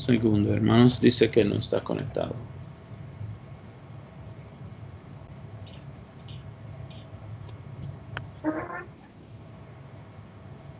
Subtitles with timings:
[0.00, 2.34] Un segundo, hermanos, dice que no está conectado.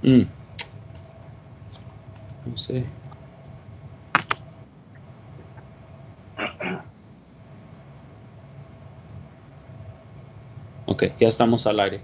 [0.03, 0.23] Mm.
[2.47, 2.87] No sé.
[10.87, 12.01] Ok, ya estamos al aire.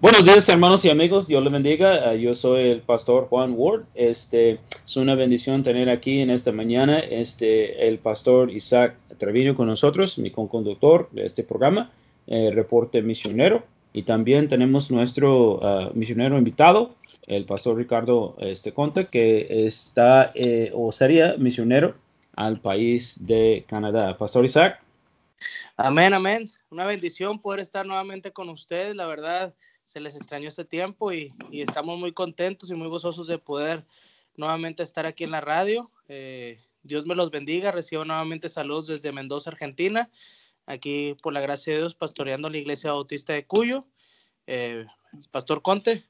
[0.00, 1.26] Buenos días, hermanos y amigos.
[1.26, 2.14] Dios les bendiga.
[2.14, 3.84] Eh, yo soy el pastor Juan Ward.
[3.94, 4.58] Este
[4.90, 10.18] es una bendición tener aquí en esta mañana este el pastor Isaac Treviño con nosotros,
[10.18, 11.92] mi conductor de este programa,
[12.26, 13.62] eh, reporte misionero.
[13.92, 16.96] Y también tenemos nuestro ah, misionero invitado,
[17.28, 21.94] el pastor Ricardo este, Conte, que está eh, o sería misionero
[22.34, 24.16] al país de Canadá.
[24.16, 24.82] Pastor Isaac.
[25.76, 26.50] Amén, amén.
[26.68, 28.96] Una bendición poder estar nuevamente con ustedes.
[28.96, 33.38] La verdad, se les extrañó este tiempo y, estamos muy contentos y muy gozosos de
[33.38, 33.84] poder
[34.40, 35.90] nuevamente estar aquí en la radio.
[36.08, 37.70] Eh, Dios me los bendiga.
[37.70, 40.10] Recibo nuevamente saludos desde Mendoza, Argentina
[40.70, 43.86] aquí por la gracia de Dios pastoreando la iglesia bautista de Cuyo.
[44.46, 44.86] Eh,
[45.30, 46.04] Pastor Conte.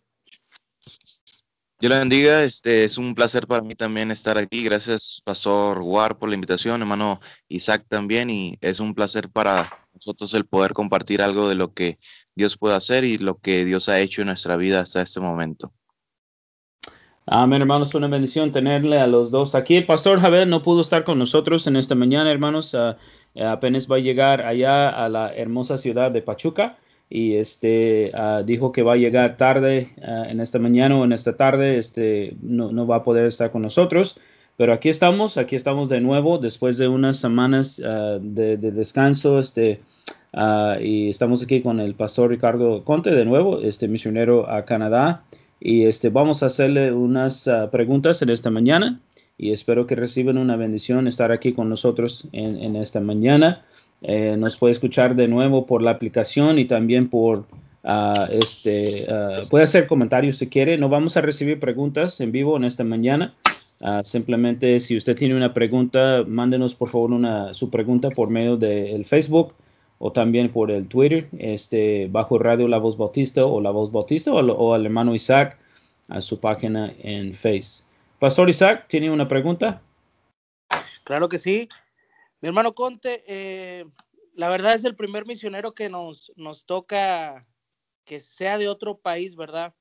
[1.81, 4.62] Dios le bendiga, este es un placer para mí también estar aquí.
[4.62, 10.34] Gracias, Pastor Guar, por la invitación, hermano Isaac también, y es un placer para nosotros
[10.34, 11.98] el poder compartir algo de lo que
[12.34, 15.73] Dios puede hacer y lo que Dios ha hecho en nuestra vida hasta este momento.
[17.33, 19.77] Amén, hermanos, una bendición tenerle a los dos aquí.
[19.77, 22.75] El pastor Javier no pudo estar con nosotros en esta mañana, hermanos.
[22.75, 22.97] Ah,
[23.36, 26.77] eh, apenas va a llegar allá a la hermosa ciudad de Pachuca
[27.08, 31.12] y este ah, dijo que va a llegar tarde ah, en esta mañana o en
[31.12, 34.19] esta tarde, este no, no, va a poder estar con nosotros.
[34.56, 39.80] Pero aquí estamos, aquí estamos de nuevo después de unas semanas de, de, descanso, este,
[40.80, 45.23] y estamos aquí con el pastor Ricardo Conte de nuevo, este misionero a Canadá,
[45.61, 48.98] y este vamos a hacerle unas preguntas en esta mañana
[49.41, 53.65] y espero que reciban una bendición estar aquí con nosotros en, esta mañana.
[54.03, 57.47] Eh, nos puede escuchar de nuevo por la aplicación y también por
[57.83, 60.77] ah, este, uh, puede hacer comentarios si quiere.
[60.77, 63.33] No vamos a recibir preguntas en vivo en esta mañana.
[63.81, 68.59] Ah, simplemente si usted tiene una pregunta, mándenos por favor una, su pregunta por medio
[68.59, 69.55] del Facebook
[70.02, 74.33] o también por el Twitter, este, bajo Radio La Voz Bautista o La Voz Bautista
[74.33, 75.58] o, al hermano Isaac
[76.08, 77.86] a su página en Facebook.
[78.18, 79.83] Pastor Isaac, ¿tiene una pregunta?
[81.05, 81.68] Claro que sí.
[82.40, 83.84] Mi hermano Conte, eh,
[84.34, 87.46] la verdad es el primer misionero que nos, nos toca
[88.06, 89.74] que sea de otro país, ¿verdad?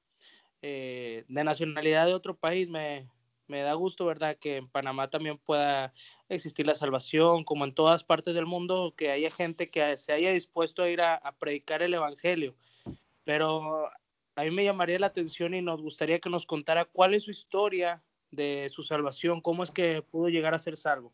[0.62, 2.68] Eh, de nacionalidad de otro país.
[2.68, 3.08] Me,
[3.58, 4.38] da gusto, ¿verdad?
[4.38, 5.92] Que en Panamá también pueda
[6.30, 10.32] existir la salvación, como en todas partes del mundo, que haya gente que se haya
[10.32, 12.56] dispuesto a ir a, a predicar el Evangelio.
[13.24, 13.90] Pero
[14.36, 17.32] a mí me llamaría la atención y nos gustaría que nos contara cuál es su
[17.32, 18.02] historia
[18.32, 19.42] de su salvación?
[19.42, 21.14] ¿Cómo es que pudo llegar a ser salvo?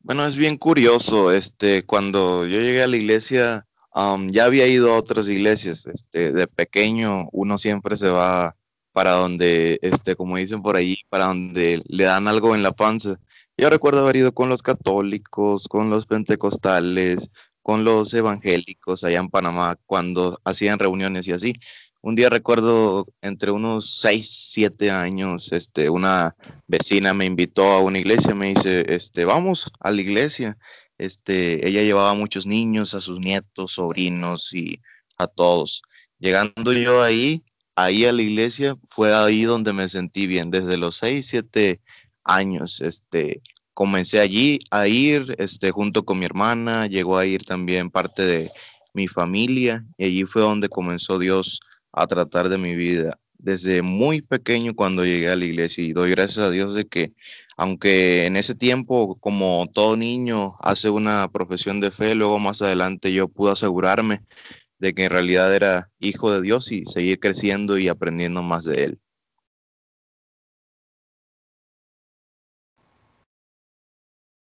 [0.00, 1.32] Bueno, es bien curioso.
[1.32, 5.86] Este, cuando yo llegué a la iglesia, um, ya había ido a otras iglesias.
[5.86, 8.56] Este, de pequeño, uno siempre se va
[8.98, 13.20] para donde, este, como dicen por ahí, para donde le dan algo en la panza.
[13.56, 17.30] Yo recuerdo haber ido con los católicos, con los pentecostales,
[17.62, 21.54] con los evangélicos allá en Panamá cuando hacían reuniones y así
[22.00, 26.34] un día recuerdo entre unos 6, 7 años, este, una
[26.66, 30.58] vecina me invitó a una iglesia, me dice, este, vamos a la iglesia.
[30.96, 34.80] Este, ella llevaba muchos niños, a sus nietos, sobrinos y
[35.18, 35.82] a todos.
[36.18, 37.44] Llegando yo ahí,
[37.82, 40.50] ahí a la iglesia, fue ahí donde me sentí bien.
[40.50, 41.80] Desde los 6, 7
[42.24, 43.40] años, este,
[43.74, 48.50] comencé allí a ir, este, junto con mi hermana, llegó a ir también parte de
[48.94, 51.60] mi familia, y allí fue donde comenzó Dios
[51.92, 56.10] a tratar de mi vida desde muy pequeño cuando llegué a la iglesia y doy
[56.10, 57.12] gracias a Dios de que
[57.56, 63.12] aunque en ese tiempo como todo niño hace una profesión de fe, luego más adelante
[63.12, 64.22] yo pude asegurarme
[64.78, 68.84] de que en realidad era hijo de Dios y seguir creciendo y aprendiendo más de
[68.84, 69.00] él.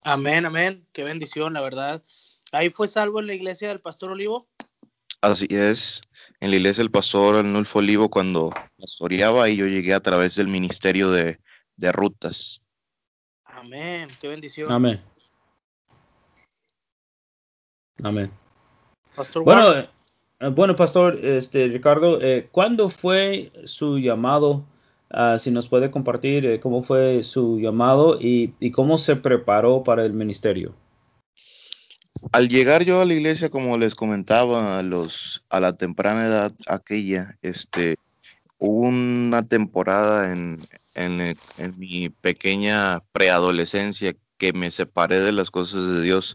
[0.02, 0.86] Amén, amén.
[0.92, 2.02] Qué bendición, la verdad.
[2.52, 4.48] Ahí fue salvo en la iglesia del Pastor Olivo.
[5.22, 6.02] Así es
[6.40, 10.48] en la iglesia del pastor Arnulfo Olivo cuando pastoreaba y yo llegué a través del
[10.48, 11.38] ministerio de,
[11.78, 12.62] rutas.
[13.44, 14.70] Amén, qué bendición.
[14.70, 15.02] Amén.
[18.02, 18.30] Amén.
[19.42, 19.88] bueno, eh,
[20.40, 24.64] bueno, pastor, este Ricardo, eh, ¿cuándo fue su llamado?
[25.10, 30.04] Ah, si nos puede compartir eh, cómo fue su llamado y, cómo se preparó para
[30.04, 30.74] el ministerio
[32.32, 36.52] al llegar yo a la iglesia, como les comentaba, a, los, a la temprana edad
[36.66, 37.96] aquella, este,
[38.56, 40.58] hubo una temporada en,
[40.94, 41.36] en
[41.76, 46.34] mi pequeña preadolescencia que me separé de las cosas de Dios.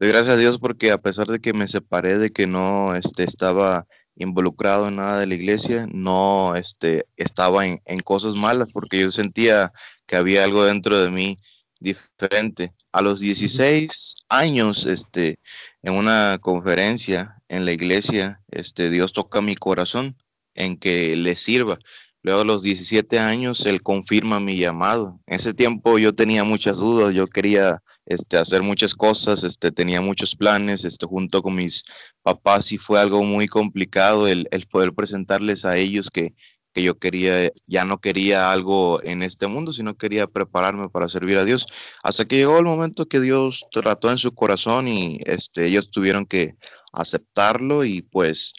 [0.00, 3.22] De gracias a Dios porque a pesar de que me separé de que no este,
[3.22, 3.86] estaba
[4.16, 9.10] involucrado en nada de la iglesia, no este, estaba en, en, cosas malas porque yo
[9.10, 9.72] sentía
[10.06, 11.36] que había algo dentro de mí
[11.80, 12.72] diferente.
[12.92, 15.38] A los 16 años, este,
[15.82, 20.16] en una conferencia en la iglesia, este, Dios toca mi corazón
[20.54, 21.78] en que le sirva.
[22.22, 25.20] Luego a los 17 años, Él confirma mi llamado.
[25.26, 30.00] En ese tiempo yo tenía muchas dudas, yo quería este, hacer muchas cosas, este, tenía
[30.00, 31.84] muchos planes, este, junto con mis
[32.22, 36.34] papás y fue algo muy complicado el, poder presentarles a ellos que,
[36.72, 41.38] que yo quería, ya no quería algo en este mundo, sino quería prepararme para servir
[41.38, 41.66] a Dios.
[42.02, 46.26] Hasta que llegó el momento que Dios trató en su corazón y este, ellos tuvieron
[46.26, 46.54] que
[46.92, 48.52] aceptarlo y pues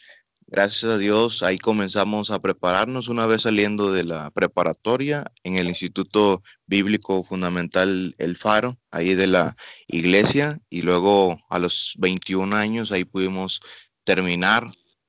[0.54, 5.66] Gracias a Dios, ahí comenzamos a prepararnos una vez saliendo de la preparatoria en el
[5.66, 9.56] Instituto Bíblico Fundamental El Faro, ahí de la
[9.86, 13.62] iglesia, y luego a los 21 años ahí pudimos
[14.04, 14.66] terminar.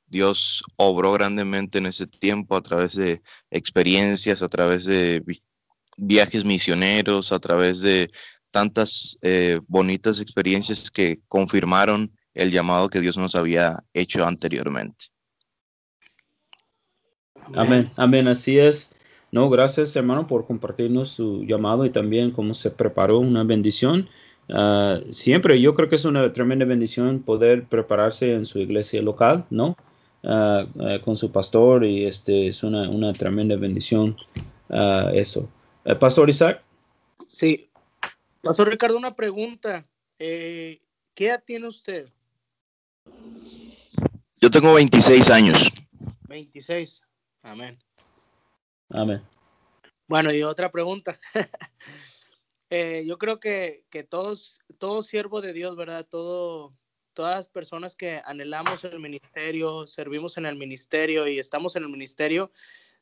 [0.07, 5.21] Dios obró grandemente en ese tiempo a través de experiencias, a través de
[5.97, 8.09] viajes misioneros, a través de
[8.49, 15.12] tantas eh, bonitas experiencias que confirmaron el llamado que Dios nos había hecho anteriormente.
[17.55, 18.95] Amén, amén, así es.
[19.31, 24.09] No, gracias hermano por compartirnos su llamado y también cómo se preparó una bendición.
[24.49, 29.45] Uh, siempre yo creo que es una tremenda bendición poder prepararse en su iglesia local,
[29.49, 29.77] ¿no?
[30.21, 34.15] Uh, uh, con su pastor y este es una, una tremenda bendición
[35.13, 35.49] eso.
[35.99, 36.63] pastor Isaac.
[37.27, 37.69] Sí.
[38.41, 39.85] Pastor Ricardo, una pregunta.
[40.19, 40.81] Eh,
[41.15, 42.09] ¿Qué edad tiene usted?
[44.41, 45.69] Yo tengo 26 años.
[46.27, 47.01] 26.
[47.43, 47.77] Amén.
[48.89, 49.21] Amén.
[50.07, 51.19] Bueno, y otra pregunta.
[52.69, 56.07] eh, yo creo que, que, todos, todo siervo de Dios, ¿verdad?
[56.09, 56.73] Todo,
[57.13, 61.89] todas las personas que anhelamos el ministerio, servimos en el ministerio y estamos en el
[61.89, 62.51] ministerio,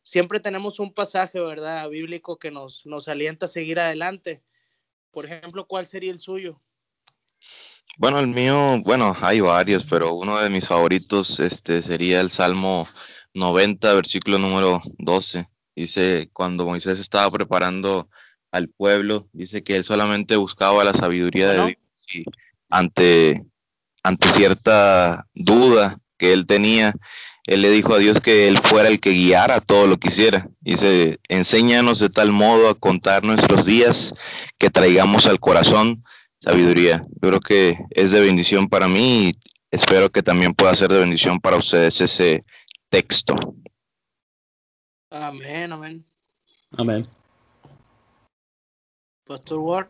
[0.01, 1.87] siempre tenemos un pasaje, ¿verdad?
[1.89, 4.41] Bíblico que nos, nos alienta a seguir adelante.
[5.11, 6.59] Por ejemplo, ¿cuál sería el suyo?
[7.97, 12.87] Bueno, el mío, bueno, hay varios, pero uno de mis favoritos este, sería el Salmo
[13.33, 15.47] 90, versículo número 12.
[15.75, 18.09] Dice, cuando Moisés estaba preparando
[18.51, 21.77] al pueblo, dice que él solamente buscaba la sabiduría de Dios
[22.13, 22.25] y
[22.69, 23.43] ante,
[24.03, 26.93] ante cierta duda que él tenía,
[27.47, 30.47] él le dijo a Dios que él fuera el que guiara todo lo que hiciera.
[30.59, 34.13] Dice, enséñanos de tal modo a contar nuestros días
[34.57, 36.03] que traigamos al corazón
[36.39, 37.01] sabiduría.
[37.21, 39.33] Yo creo que es de bendición para mí y
[39.71, 42.41] espero que también pueda ser de bendición para ustedes ese
[42.91, 43.35] texto.
[45.09, 46.05] Amén, amén.
[46.77, 47.07] Amén.
[49.25, 49.87] Pastor Ward.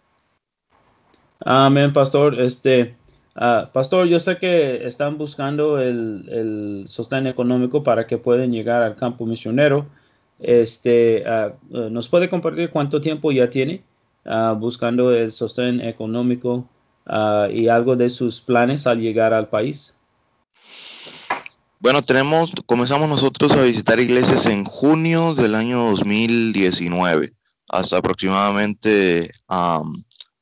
[1.39, 2.39] Amén, pastor.
[2.39, 2.95] Este,
[3.35, 8.83] uh, pastor, yo sé que están buscando el, el, sostén económico para que puedan llegar
[8.83, 9.87] al campo misionero.
[10.39, 13.83] Este, uh, ¿nos puede compartir cuánto tiempo ya tiene
[14.25, 16.67] uh, buscando el sostén económico
[17.51, 19.97] y algo de sus planes al llegar al país?
[21.81, 27.33] Bueno, tenemos, comenzamos nosotros a visitar iglesias en junio del año 2019,
[27.69, 29.31] hasta aproximadamente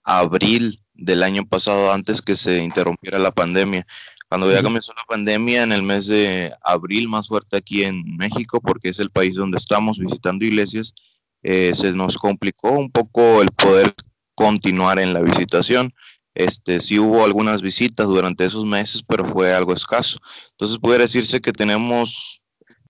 [0.03, 3.87] abril del año pasado, antes que se interrumpiera la pandemia.
[4.27, 8.59] Cuando ya comenzó la pandemia en el mes de abril, más fuerte aquí en México,
[8.59, 10.93] porque es el país donde estamos visitando iglesias,
[11.41, 13.93] eh, se nos complicó un poco el poder
[14.35, 15.93] continuar en la visitación.
[16.35, 20.19] Este, sí hubo algunas visitas durante esos meses, pero fue algo escaso.
[20.51, 22.41] Entonces puede decirse que tenemos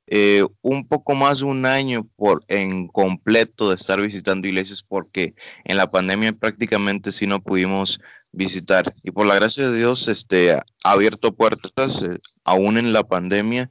[0.08, 5.36] eh, un poco más de un año por, en completo de estar visitando iglesias porque
[5.65, 8.00] en la pandemia prácticamente sí no pudimos
[8.31, 8.93] visitar.
[9.03, 13.69] Y por la gracia de Dios, este, ha abierto puertas, eh, aún en la pandemia,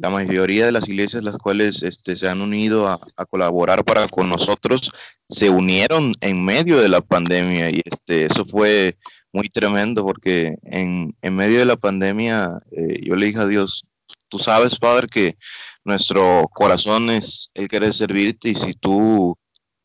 [0.00, 4.30] la mayoría de las iglesias las cuales este, se han unido a, colaborar para con
[4.30, 4.90] nosotros
[5.28, 8.96] se unieron en medio de la pandemia y este, eso fue
[9.32, 13.84] muy tremendo porque en, en medio de la pandemia eh, yo le dije a Dios,
[14.28, 15.36] tú sabes, Padre, que
[15.84, 19.36] nuestro corazón es el querer servirte y si tú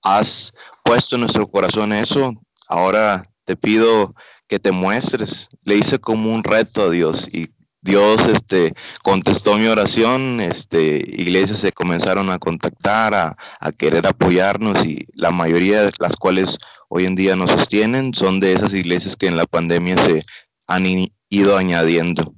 [0.02, 0.54] has
[0.84, 2.34] puesto en nuestro corazón eso,
[2.70, 4.16] ahora te pido
[4.48, 5.50] que te muestres.
[5.64, 7.50] Le hice como un reto a Dios y
[7.86, 8.74] Dios este,
[9.04, 15.30] contestó mi oración, este, iglesias se comenzaron a contactar, a, a, querer apoyarnos y la
[15.30, 16.58] mayoría de las cuales
[16.90, 20.24] hoy en día nos sostienen son de esas iglesias que en la pandemia se
[20.66, 20.84] han
[21.30, 22.34] ido añadiendo.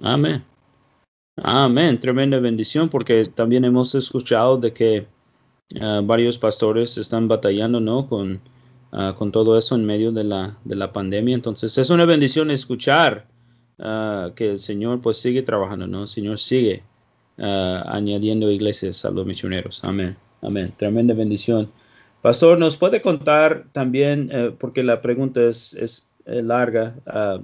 [0.00, 0.42] Amén.
[1.36, 5.06] Amén, tremenda bendición, porque también hemos escuchado de que
[5.78, 8.06] ah, varios pastores están batallando, ¿no?
[8.06, 8.40] Con,
[8.92, 11.34] ah, con todo eso en medio de la, de la pandemia.
[11.34, 13.33] Entonces es una bendición escuchar
[13.78, 16.02] ah, que el Señor pues sigue trabajando, ¿no?
[16.02, 16.82] El Señor sigue
[17.36, 19.82] añadiendo iglesias a los misioneros.
[19.84, 21.68] Amén, amén, tremenda bendición.
[22.24, 26.94] Pastor, ¿nos puede contar también, eh, porque la pregunta es, es eh, larga,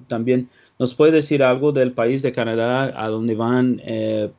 [0.09, 4.31] también ¿Nos puede decir algo del país de Canadá, a dónde van, eh,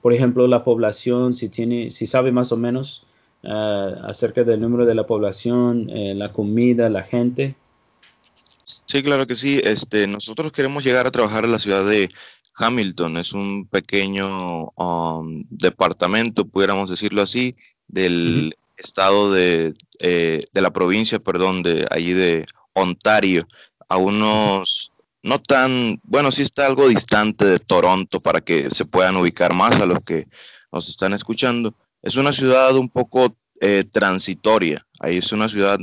[0.00, 3.04] por ejemplo, la población, si tiene, si sabe más o menos
[3.42, 7.56] acerca del número de la población, la comida, la gente?
[8.86, 9.60] Sí, claro que sí.
[9.62, 12.10] Este, nosotros queremos llegar a trabajar en la ciudad de
[12.56, 13.16] Hamilton.
[13.16, 17.54] Es un pequeño um, departamento, pudiéramos decirlo así,
[17.86, 23.46] del estado de, de la provincia, perdón, de allí de Ontario,
[23.88, 29.16] a unos no tan, bueno, sí está algo distante de Toronto para que se puedan
[29.16, 30.28] ubicar más a los que
[30.72, 31.74] nos están escuchando.
[32.02, 34.80] Es una ciudad un poco eh, transitoria.
[35.00, 35.78] Ahí es una ciudad,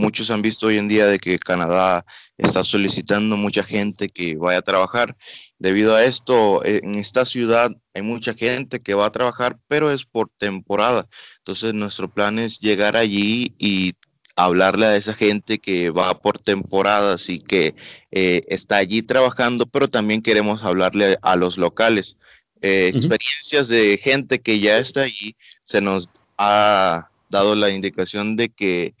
[0.00, 2.04] muchos han visto hoy en día de que Canadá
[2.38, 5.16] está solicitando mucha gente que vaya a trabajar.
[5.58, 10.04] Debido a esto, en esta ciudad hay mucha gente que va a trabajar, pero es
[10.04, 11.06] por temporada.
[11.38, 13.92] Entonces, nuestro plan es llegar allí y
[14.36, 17.74] hablarle a esa gente que va por temporadas y que
[18.10, 22.16] eh, está allí trabajando, pero también queremos hablarle a los locales.
[22.62, 28.48] Eh, experiencias de gente que ya está allí, se nos ha dado la indicación de
[28.48, 28.94] que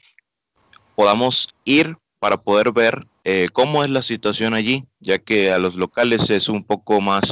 [1.00, 5.74] podamos ir para poder ver eh, cómo es la situación allí, ya que a los
[5.74, 7.22] locales es un poco más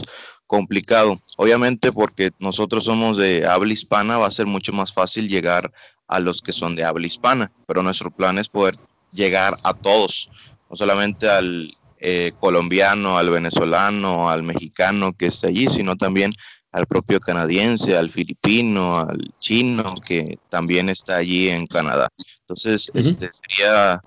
[0.47, 1.21] complicado.
[1.37, 5.71] Obviamente porque nosotros somos de habla hispana, va a ser mucho más fácil llegar
[6.07, 8.79] a los que son de habla hispana, pero nuestro plan es poder
[9.13, 10.31] llegar a todos,
[10.71, 16.33] no solamente al eh, colombiano, al venezolano, al mexicano que está allí, sino también
[16.73, 22.09] al propio canadiense, al filipino, al chino que también está allí en Canadá.
[22.41, 24.01] Entonces, este sería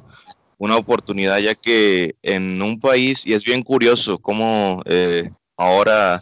[0.57, 6.21] una oportunidad ya que en un país, y es bien curioso cómo eh, ahora,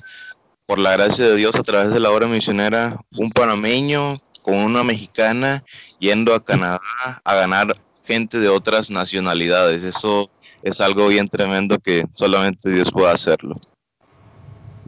[0.65, 4.83] por la gracia de Dios, a través de la obra misionera, un panameño con una
[4.83, 5.63] mexicana
[5.99, 6.79] yendo a Canadá
[7.23, 9.83] a ganar gente de otras nacionalidades.
[9.83, 10.29] Eso
[10.63, 13.55] es algo bien tremendo que solamente Dios puede hacerlo.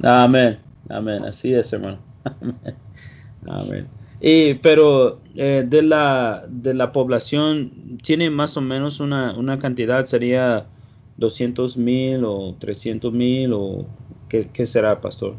[0.01, 0.59] Amén,
[0.91, 1.99] amén, así es, hermano.
[3.47, 3.87] Amén.
[4.19, 10.05] Y, pero eh, de, la, de la población, ¿tiene más o menos una, una cantidad?
[10.05, 10.67] ¿Sería
[11.17, 13.87] 200 mil o 300 mil o
[14.29, 15.35] qué, qué será, pastor?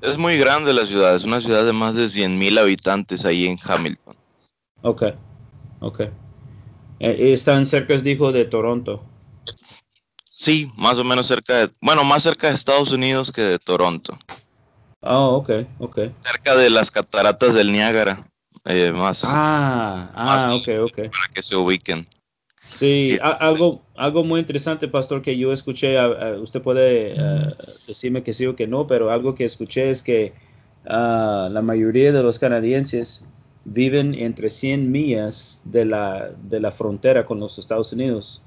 [0.00, 3.46] Es muy grande la ciudad, es una ciudad de más de 100 mil habitantes ahí
[3.46, 4.16] en Hamilton.
[4.80, 5.02] Ok,
[5.80, 6.00] ok.
[6.98, 9.04] Eh, están cerca, dijo, de Toronto.
[10.24, 14.18] Sí, más o menos cerca de, bueno, más cerca de Estados Unidos que de Toronto.
[15.02, 15.98] Oh, ok, ok.
[16.20, 18.26] Cerca de las cataratas del Niágara.
[18.64, 19.22] Eh, más.
[19.24, 20.96] Ah, ah, ok, ok.
[21.10, 22.06] Para que se ubiquen.
[22.62, 25.96] Sí, algo, algo muy interesante, pastor, que yo escuché,
[26.36, 27.48] usted puede eh,
[27.88, 30.32] decirme que sí o que no, pero algo que escuché es que
[30.86, 33.24] ah, la mayoría de los canadienses
[33.64, 38.42] viven entre 100 millas de la, de la frontera con los Estados Unidos.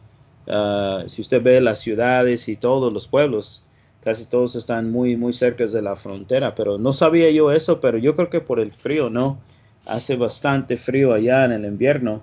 [0.48, 3.65] Ah, si usted ve las ciudades y todos los pueblos,
[4.06, 7.98] casi todos están muy, muy cerca de la frontera, pero no sabía yo eso, pero
[7.98, 9.40] yo creo que por el frío, ¿no?
[9.86, 12.22] Hace bastante frío allá en el invierno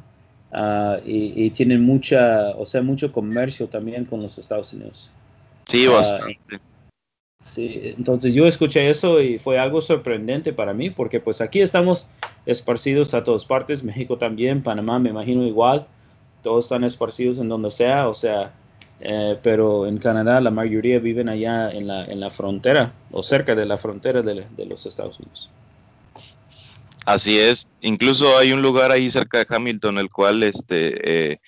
[0.54, 5.10] Ah, y, tienen mucha, o sea, mucho comercio también con los Estados Unidos.
[5.66, 6.60] Sí, ah, bastante.
[7.42, 12.10] sí, entonces yo escuché eso y fue algo sorprendente para mí, porque pues aquí estamos
[12.44, 15.86] esparcidos a todas partes, México también, Panamá me imagino igual,
[16.42, 18.52] todos están esparcidos en donde sea, o sea,
[19.04, 23.54] eh, pero en Canadá la mayoría viven allá en la, en la frontera o cerca
[23.54, 25.50] de la frontera de, de los Estados Unidos.
[27.04, 31.40] Así es, incluso hay un lugar ahí cerca de Hamilton, el cual este, eh,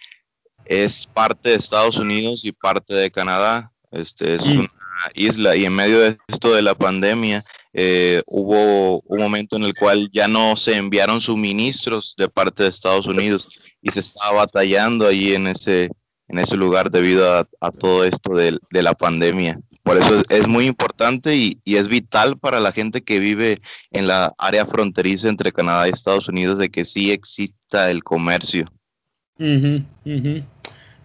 [0.65, 3.71] es parte de Estados Unidos y parte de Canadá.
[3.93, 4.59] Este es mm.
[4.59, 4.69] una
[5.15, 9.75] isla y en medio de esto de la pandemia eh, hubo un momento en el
[9.75, 13.47] cual ya no se enviaron suministros de parte de Estados Unidos
[13.81, 15.91] y se estaba batallando ahí en ese
[16.29, 19.61] en ese lugar debido a, todo esto de, la pandemia.
[19.83, 24.33] Por eso es muy importante y, es vital para la gente que vive en la
[24.39, 28.65] área fronteriza entre Canadá y Estados Unidos de que sí exista el comercio.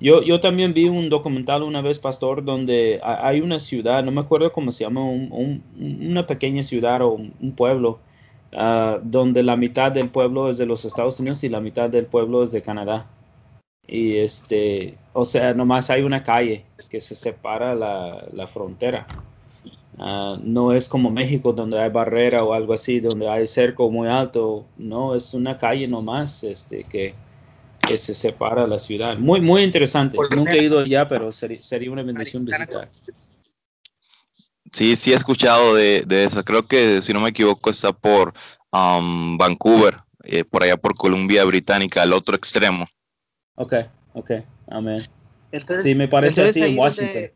[0.01, 4.21] Yo, yo también vi un documental una vez, Pastor, donde hay una ciudad, no me
[4.21, 7.99] acuerdo cómo se llama, una pequeña ciudad o un, pueblo,
[8.53, 12.05] ah, donde la mitad del pueblo es de los Estados Unidos y la mitad del
[12.05, 13.07] pueblo es de Canadá.
[13.91, 19.07] Y este, o sea, nomás hay una calle que se separa la, la frontera.
[19.97, 24.07] Ah, no es como México donde hay barrera o algo así, donde hay cerco muy
[24.07, 24.65] alto.
[24.77, 27.15] No, es una calle nomás este, que,
[27.79, 29.17] que se separa la ciudad.
[29.17, 30.17] Muy, muy interesante.
[30.35, 32.89] Nunca he ido allá, pero sería, sería una bendición visitar.
[34.71, 36.43] Sí, sí he escuchado de, de eso.
[36.45, 38.35] Creo que, si no me equivoco, está por
[38.71, 42.85] um, Vancouver, eh, por allá por Columbia Británica, al otro extremo.
[43.59, 43.73] Ok,
[44.13, 44.31] ok,
[44.67, 45.03] amén.
[45.83, 47.31] sí, me parece así en Washington.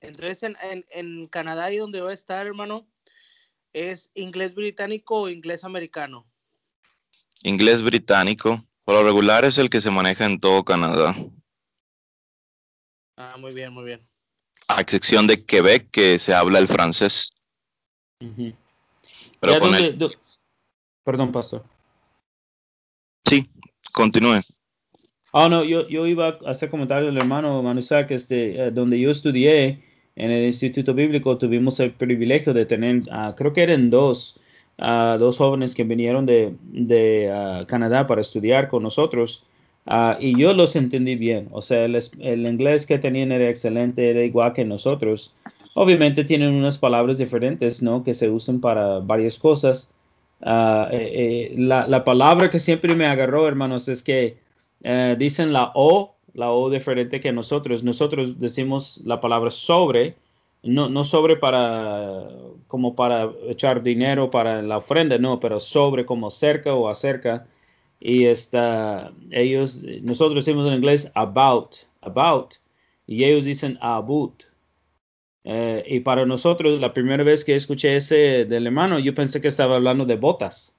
[0.00, 2.86] entonces, en, en, en, Canadá y donde va a estar, hermano,
[3.72, 6.26] ¿es inglés británico o inglés americano?
[7.42, 8.64] Inglés británico.
[8.84, 11.14] Por lo regular es el que se maneja en todo Canadá.
[13.16, 14.10] Ah, muy bien, muy bien
[14.70, 17.32] a excepción de Quebec, que se habla el francés.
[21.04, 21.64] Perdón, pastor.
[23.26, 23.50] Sí,
[23.92, 24.40] continúe.
[25.32, 29.10] Ah, no, yo, yo iba a hacer comentario del hermano Manusak, este, eh, donde yo
[29.10, 29.78] estudié
[30.16, 34.40] en el Instituto Bíblico, tuvimos el privilegio de tener, uh, creo que eran dos,
[34.78, 39.44] uh, dos jóvenes que vinieron de, de uh, Canadá para estudiar con nosotros.
[39.86, 44.10] Ah, y yo los entendí bien, o sea, el, el, inglés que tenían era excelente,
[44.10, 45.34] era igual que nosotros.
[45.74, 48.04] Obviamente tienen unas palabras diferentes, ¿no?
[48.04, 49.92] Que se usan para varias cosas.
[50.44, 54.36] Eh, eh, la, la, palabra que siempre me agarró, hermanos, es que
[54.82, 57.82] eh, dicen la O, la O diferente que nosotros.
[57.82, 60.16] Nosotros decimos la palabra sobre,
[60.62, 62.28] no, no sobre para,
[62.66, 67.46] como para echar dinero para la ofrenda, no, pero sobre como cerca o acerca
[68.00, 72.54] y está, ellos, nosotros decimos en inglés about, about,
[73.06, 74.44] y ellos dicen about.
[75.44, 79.48] Eh, y para nosotros, la primera vez que escuché ese del hermano, yo pensé que
[79.48, 80.78] estaba hablando de botas,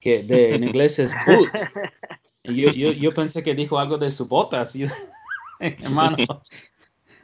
[0.00, 1.48] que de, en inglés es boot.
[2.44, 4.76] Yo, yo, yo, pensé que dijo algo de sus botas.
[5.58, 6.16] hermano,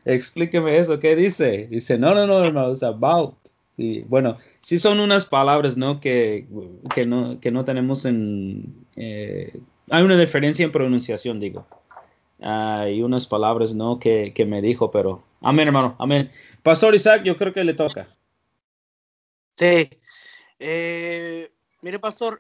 [0.05, 1.67] explíqueme eso, ¿qué dice?
[1.71, 3.35] Dice, no, no, no, hermano, es about.
[3.77, 6.01] Y bueno, sí son unas palabras, ¿no?
[6.01, 6.47] Que,
[6.95, 8.87] que no, que no tenemos en...
[8.97, 9.59] Eh,
[9.91, 11.67] hay una diferencia en pronunciación, digo.
[12.41, 13.99] Hay unas palabras, ¿no?
[13.99, 15.23] Que, que, me dijo, pero...
[15.43, 16.31] Amén, hermano, amén.
[16.63, 18.15] Pastor Isaac, yo creo que le toca.
[19.57, 19.91] Sí.
[20.59, 21.51] Eh,
[21.83, 22.39] mire, pastor,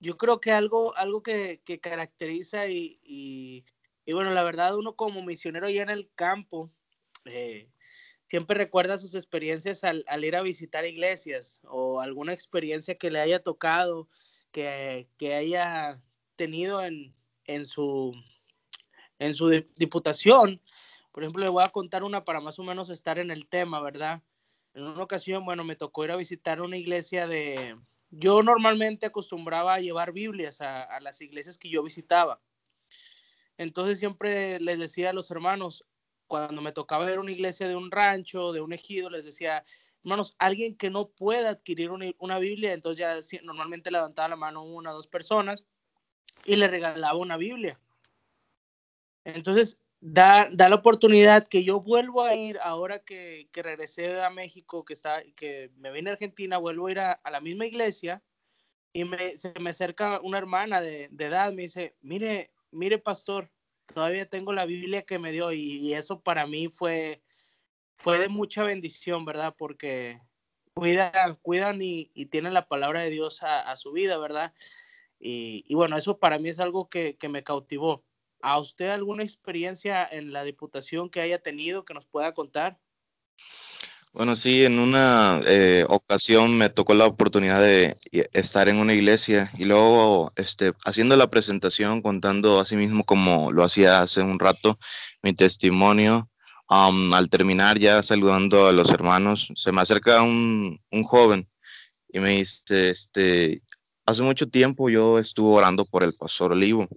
[0.00, 3.64] yo creo que algo, algo que, que caracteriza y, y,
[4.12, 6.70] bueno, la verdad, uno como misionero ya en el campo,
[7.26, 7.68] eh,
[8.26, 13.42] siempre recuerda sus experiencias al, ir a visitar iglesias o alguna experiencia que le haya
[13.42, 14.08] tocado,
[14.52, 16.00] que, haya
[16.36, 18.14] tenido en, en, su,
[19.18, 20.62] en su diputación.
[21.12, 23.80] Por ejemplo, le voy a contar una para más o menos estar en el tema,
[23.82, 24.22] ¿verdad?
[24.72, 27.76] En una ocasión, bueno, me tocó ir a visitar una iglesia de...
[28.10, 32.40] Yo normalmente acostumbraba a llevar Biblias a, las iglesias que yo visitaba.
[33.56, 35.84] Entonces siempre les decía a los hermanos,
[36.26, 39.64] cuando me tocaba ver una iglesia de un rancho, de un ejido, les decía,
[40.02, 44.92] hermanos, alguien que no pueda adquirir una, Biblia, entonces ya normalmente levantaba la mano una
[44.92, 45.66] o dos personas
[46.44, 47.78] y le regalaba una Biblia.
[49.24, 54.30] Entonces, da, da la oportunidad que yo vuelvo a ir, ahora que, que regresé a
[54.30, 58.22] México, que, está, que me vine a Argentina, vuelvo a ir a, la misma iglesia
[58.92, 63.50] y me, se me acerca una hermana de, de edad, me dice, mire, mire, pastor,
[63.92, 67.22] todavía tengo la Biblia que me dio y, eso para mí fue,
[67.96, 69.54] fue de mucha bendición, ¿verdad?
[69.56, 70.20] Porque
[70.74, 74.54] cuidan, cuidan y, tienen la palabra de Dios a, su vida, ¿verdad?
[75.18, 78.04] Y, bueno, eso para mí es algo que, que, me cautivó.
[78.42, 82.78] ¿A usted alguna experiencia en la diputación que haya tenido que nos pueda contar?
[84.12, 87.96] Bueno, sí, en una eh, ocasión me tocó la oportunidad de
[88.32, 93.62] estar en una iglesia y luego este, haciendo la presentación, contando así mismo como lo
[93.62, 94.78] hacía hace un rato,
[95.22, 96.28] mi testimonio.
[96.68, 101.48] al terminar ya saludando a los hermanos, se me acerca un, joven
[102.12, 103.62] y me dice, este,
[104.06, 106.88] hace mucho tiempo yo estuve orando por el pastor Olivo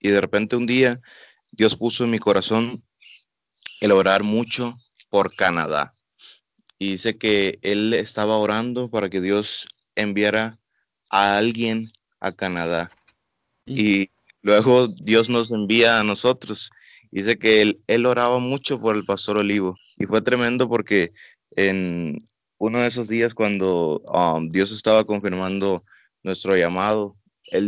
[0.00, 1.00] y de repente un día
[1.52, 2.82] Dios puso en mi corazón
[3.80, 4.74] el orar mucho
[5.10, 5.92] por Canadá
[6.78, 10.58] y dice que él estaba orando para que Dios enviara
[11.10, 12.90] a alguien a Canadá.
[13.64, 14.10] Y
[14.42, 16.70] luego Dios nos envía a nosotros.
[17.10, 19.76] Dice que él, él oraba mucho por el pastor Olivo.
[19.96, 21.10] Y fue tremendo porque
[21.52, 22.18] en
[22.58, 25.82] uno de esos días cuando um, Dios estaba confirmando
[26.22, 27.16] nuestro llamado,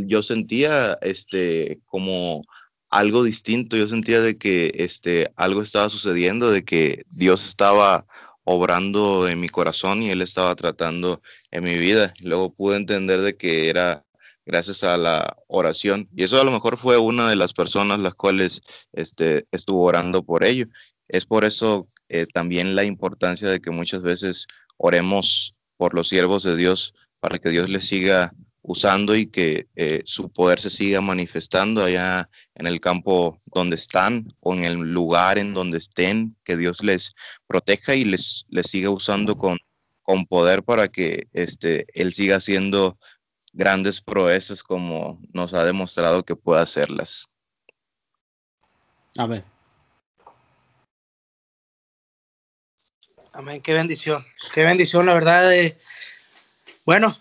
[0.07, 2.45] yo sentía este, como
[2.91, 3.77] algo distinto.
[3.77, 8.07] Yo sentía de que este, algo estaba sucediendo, de que Dios estaba
[8.45, 12.15] obrando en mi corazón y Él estaba tratando en mi vida.
[12.23, 14.05] Luego pude entender de que era
[14.47, 16.09] gracias a la oración.
[16.17, 18.63] Y eso a lo mejor fue una de las personas las cuales
[18.93, 20.67] este, estuvo orando por ello.
[21.09, 24.47] es por eso eh, también la importancia de que muchas veces
[24.79, 28.33] oremos por los siervos de Dios para que Dios les siga
[28.69, 34.29] usando y que eh, su poder se siga manifestando allá en el campo donde están
[34.41, 37.15] o en el lugar en donde estén, que Dios les
[37.47, 39.59] proteja y les, les siga usando con,
[40.03, 42.99] con poder para que este, Él siga haciendo
[43.55, 47.25] grandes proezas como nos ha demostrado que puede hacerlas.
[49.17, 49.43] Amén.
[53.33, 55.55] Amén, qué bendición, qué bendición, la verdad.
[55.55, 55.79] Eh,
[56.85, 57.17] bueno,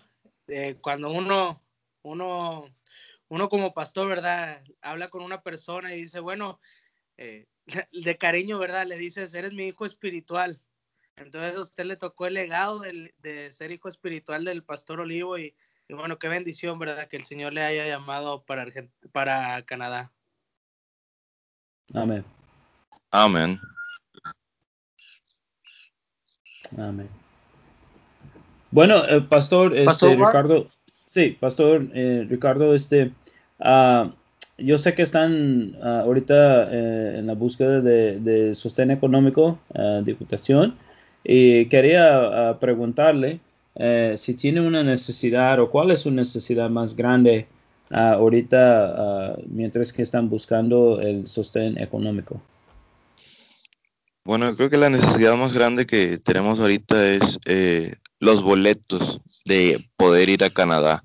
[0.48, 1.62] eh, cuando uno,
[2.04, 2.66] uno,
[3.30, 4.64] uno como pastor, ¿verdad?
[4.82, 6.60] Habla con una persona y dice, bueno,
[7.18, 7.48] eh,
[7.92, 8.86] de cariño, ¿verdad?
[8.86, 10.62] Le dices, eres mi hijo espiritual.
[11.16, 15.56] Entonces a usted le tocó el legado de, ser hijo espiritual del pastor Olivo y,
[15.90, 17.08] bueno, qué bendición, ¿verdad?
[17.08, 18.66] Que el Señor le haya llamado para,
[19.12, 20.12] para Canadá.
[21.94, 22.24] Amén.
[23.10, 23.60] Amén.
[26.78, 27.10] Amén.
[28.72, 30.68] Bueno, eh, pastor, este, Ricardo,
[31.06, 33.12] sí, pastor eh, Ricardo, este,
[33.60, 34.10] uh,
[34.58, 40.04] yo sé que están uh, ahorita eh, en la búsqueda de, de sostén económico, uh,
[40.04, 40.76] diputación,
[41.24, 43.42] y quería preguntarle
[44.16, 47.48] si tiene una necesidad o cuál es su necesidad más grande
[47.90, 52.42] ahorita mientras que están buscando el sostén económico.
[54.24, 57.40] Bueno, creo que la necesidad más grande que tenemos ahorita es
[58.20, 61.04] los boletos de poder ir a Canadá.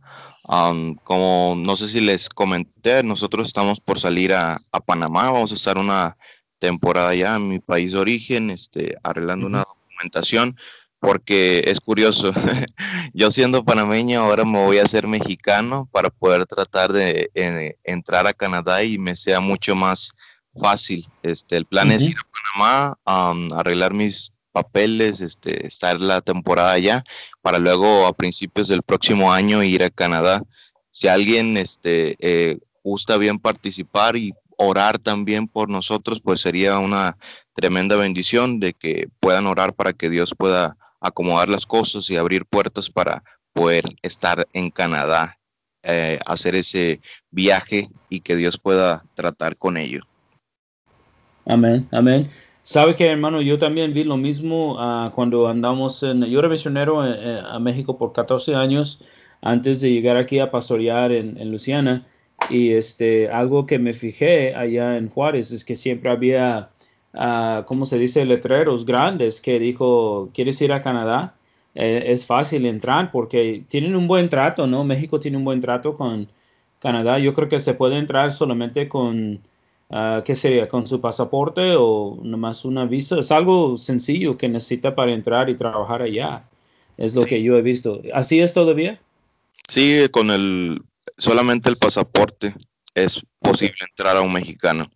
[1.04, 5.78] como no sé si les comenté, nosotros estamos por salir a, Panamá, vamos a estar
[5.78, 6.16] una
[6.58, 10.56] temporada allá en mi país de origen, este, arreglando una documentación,
[11.00, 12.32] porque es curioso,
[13.12, 18.26] yo siendo panameño ahora me voy a hacer mexicano para poder tratar de eh, entrar
[18.26, 20.12] a Canadá y me sea mucho más
[20.54, 21.08] fácil.
[21.22, 27.04] Este, el plan es ir a Panamá, arreglar mis papeles, este, estar la temporada allá,
[27.40, 30.42] para luego a principios del próximo año ir a Canadá.
[30.90, 37.16] Si alguien este, eh, gusta bien participar y orar también por nosotros, pues sería una
[37.54, 42.46] tremenda bendición de que puedan orar para que Dios pueda acomodar las cosas y abrir
[42.46, 45.38] puertas para poder estar en Canadá,
[45.82, 50.04] eh, hacer ese viaje y que Dios pueda tratar con ellos.
[51.44, 52.30] Amén, amén.
[52.64, 56.24] Sabe que, hermano, yo también vi lo mismo uh, cuando andamos en.
[56.26, 59.02] Yo era misionero eh, eh, a México por 14 años
[59.40, 62.06] antes de llegar aquí a pastorear en, en, Luciana.
[62.48, 66.70] Y este, algo que me fijé allá en Juárez es que siempre había,
[67.14, 71.34] uh, ¿cómo se dice?, letreros grandes que dijo: ¿Quieres ir a Canadá?
[71.74, 74.84] Eh, es fácil entrar porque tienen un buen trato, ¿no?
[74.84, 76.28] México tiene un buen trato con
[76.78, 77.18] Canadá.
[77.18, 79.40] Yo creo que se puede entrar solamente con
[79.94, 80.70] Ah, ¿qué sería?
[80.70, 83.20] ¿Con su pasaporte o nomás una visa?
[83.20, 86.48] Es algo sencillo que necesita para entrar y trabajar allá.
[86.96, 88.00] Es lo que yo he visto.
[88.14, 88.98] ¿Así es todavía?
[89.68, 90.82] Sí, con el
[91.18, 92.54] solamente el pasaporte
[92.94, 94.90] es posible entrar a un mexicano.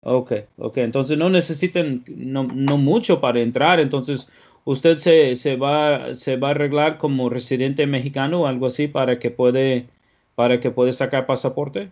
[0.00, 0.78] Ok, ok.
[0.78, 3.80] Entonces no necesitan no, no mucho para entrar.
[3.80, 4.30] Entonces,
[4.64, 9.18] ¿usted se, se, va, se va a arreglar como residente mexicano o algo así para
[9.18, 9.88] que puede,
[10.34, 11.90] para que puede sacar pasaporte?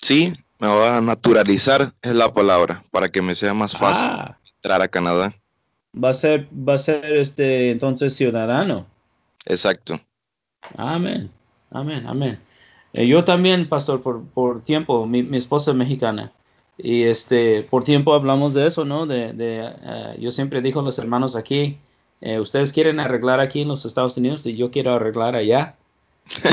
[0.00, 4.38] Sí, me va a naturalizar, es la palabra, para que me sea más fácil ah.
[4.56, 5.34] entrar a Canadá.
[6.02, 8.86] Va a ser, va a ser este entonces ciudadano.
[9.44, 10.00] Exacto.
[10.76, 11.30] Amén,
[11.70, 12.38] amén, amén.
[12.92, 16.32] Eh, yo también, pastor, por, por tiempo, mi, mi, esposa es mexicana.
[16.78, 19.06] Y este, por tiempo hablamos de eso, ¿no?
[19.06, 21.78] De, de uh, yo siempre digo a los hermanos aquí,
[22.20, 25.76] eh, ustedes quieren arreglar aquí en los Estados Unidos y yo quiero arreglar allá.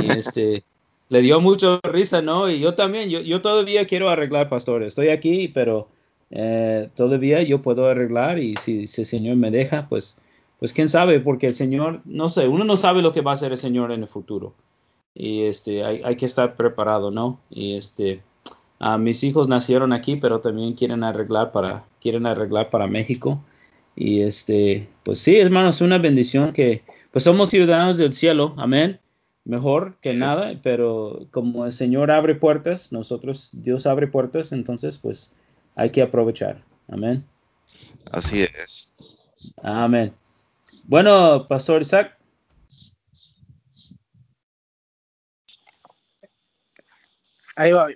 [0.02, 0.64] Y este,
[1.10, 2.50] le dio mucho risa, ¿no?
[2.50, 4.84] Y yo también, yo, yo todavía quiero arreglar, pastor.
[4.84, 5.88] Estoy aquí, pero
[6.32, 10.22] eh, todavía yo puedo arreglar y si, si, el Señor me deja, pues,
[10.60, 13.34] pues quién sabe, porque el Señor, no sé, uno no sabe lo que va a
[13.36, 14.54] hacer el Señor en el futuro.
[15.16, 17.40] Y este, hay, que estar preparado, ¿no?
[17.52, 18.24] Y este,
[18.80, 23.44] a mis hijos nacieron aquí, pero también quieren arreglar para, quieren arreglar para México.
[23.96, 29.00] Y este, pues sí, hermanos, una bendición que, pues somos ciudadanos del cielo, amén
[29.46, 35.36] mejor que nada, pero como el Señor abre puertas, nosotros, Dios abre puertas, entonces pues
[35.76, 36.64] hay que aprovechar.
[36.88, 37.26] Amén.
[38.12, 38.90] Así es.
[39.62, 40.14] Amén.
[40.86, 42.18] Bueno, Pastor Isaac.
[47.56, 47.88] Ahí va.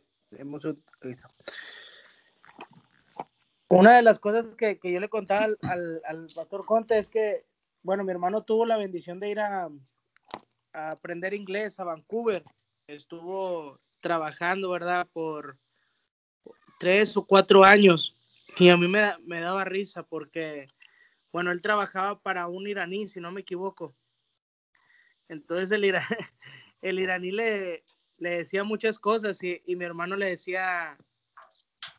[3.69, 7.45] Una de las cosas que, yo le contaba al, al Pastor Conte es que,
[7.83, 9.69] bueno, mi hermano tuvo la bendición de ir a,
[10.77, 12.43] aprender inglés a Vancouver.
[12.87, 15.07] Estuvo trabajando, ¿verdad?
[15.11, 15.57] Por
[16.79, 18.15] tres o cuatro años.
[18.57, 20.67] Y a mí me, me daba risa porque,
[21.31, 23.95] bueno, él trabajaba para un iraní, si no me equivoco.
[25.27, 25.83] Entonces el,
[26.81, 27.83] el iraní le,
[28.17, 30.97] le decía muchas cosas y, y, mi hermano le decía,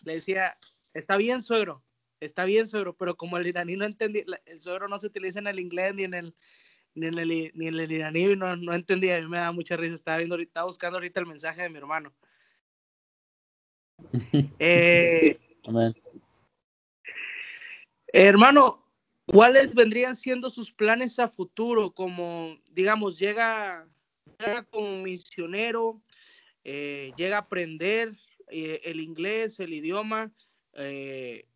[0.03, 0.57] le decía,
[0.95, 1.85] está bien, suegro,
[2.21, 5.47] está bien, suegro, pero como el iraní no entendía, el suegro no se utiliza en
[5.47, 6.35] el inglés ni en el,
[6.95, 9.77] ni en el, ni en el iraní, no, no entendía, a mí me da mucha
[9.77, 12.13] risa, estaba, viendo, estaba buscando ahorita el mensaje de mi hermano.
[14.59, 15.39] eh,
[18.13, 18.85] hermano,
[19.27, 21.93] ¿cuáles vendrían siendo sus planes a futuro?
[21.93, 23.89] Como, digamos, llega,
[24.39, 26.01] llega como misionero,
[26.65, 28.13] eh, llega a aprender
[28.51, 30.33] eh, el inglés, el idioma,
[30.75, 31.47] eh,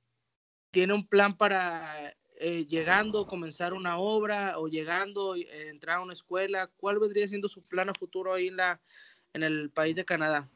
[0.70, 2.14] tiene un plan para
[2.44, 6.68] eh, llegando, comenzar una obra o llegando, eh, entrar a una escuela.
[6.76, 8.80] ¿Cuál vendría siendo su plan a futuro ahí en, la,
[9.32, 10.50] en el país de Canadá?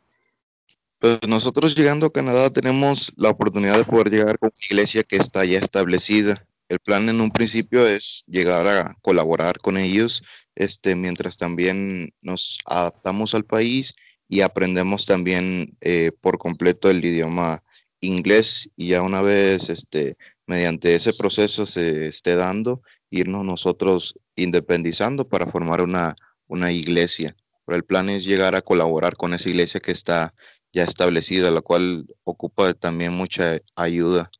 [0.98, 5.14] Pues nosotros llegando a Canadá tenemos la oportunidad de poder llegar con una iglesia que
[5.14, 6.44] está ya establecida.
[6.68, 10.24] El plan en un principio es llegar a colaborar con ellos,
[10.56, 13.94] este, mientras también nos adaptamos al país
[14.28, 17.62] y aprendemos también eh, por completo el idioma
[18.06, 20.16] inglés y ya una vez este,
[20.46, 26.16] mediante ese proceso se esté dando, irnos nosotros independizando para formar una,
[26.46, 27.34] una iglesia.
[27.64, 30.34] Pero el plan es llegar a colaborar con esa iglesia que está
[30.72, 34.30] ya establecida, la cual ocupa también mucha ayuda.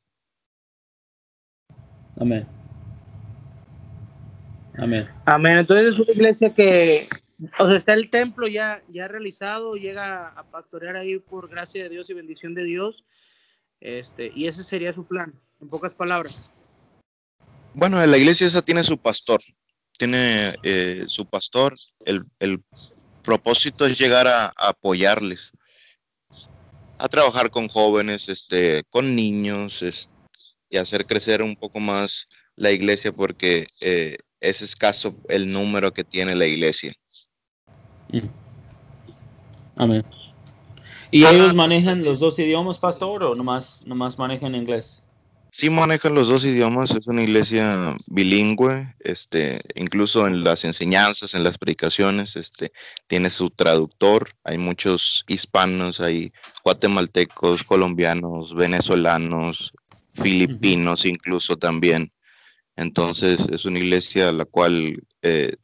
[2.18, 2.46] Amén.
[4.79, 5.09] Amén.
[5.24, 5.59] Amén.
[5.59, 7.07] Entonces es una iglesia que,
[7.59, 11.88] o sea, está el templo ya, ya realizado, llega a pastorear ahí por gracia de
[11.88, 13.05] Dios y bendición de Dios.
[13.81, 16.51] Este, y ese sería su plan, en pocas palabras.
[17.75, 19.43] Bueno, la iglesia esa tiene su pastor,
[19.99, 22.62] tiene eh, su pastor, el, el,
[23.23, 25.51] propósito es llegar a, a apoyarles
[26.99, 30.12] a trabajar con jóvenes, este, con niños, este,
[30.69, 36.05] y hacer crecer un poco más la iglesia porque eh, es escaso el número que
[36.05, 36.93] tiene la iglesia.
[38.09, 38.29] Mm.
[39.77, 40.05] Amén.
[41.11, 45.03] ¿Y ellos manejan los dos idiomas, pastor, o nomás, nomás manejan inglés?
[45.53, 51.45] Sí manejan los dos idiomas, es una iglesia bilingüe, este, incluso en las enseñanzas, en
[51.45, 52.73] las predicaciones, este,
[53.07, 56.31] tiene su traductor, hay muchos hispanos, hay
[56.62, 59.73] guatemaltecos, colombianos, venezolanos,
[60.12, 61.11] filipinos uh -huh.
[61.12, 62.12] incluso también.
[62.77, 65.57] Entonces es una iglesia la cual eh,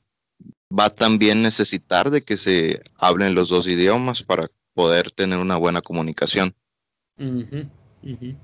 [0.70, 5.82] va también necesitar de que se hablen los dos idiomas para poder tener una buena
[5.82, 6.54] comunicación.
[7.18, 7.68] Uh -huh.
[8.02, 8.36] Uh -huh.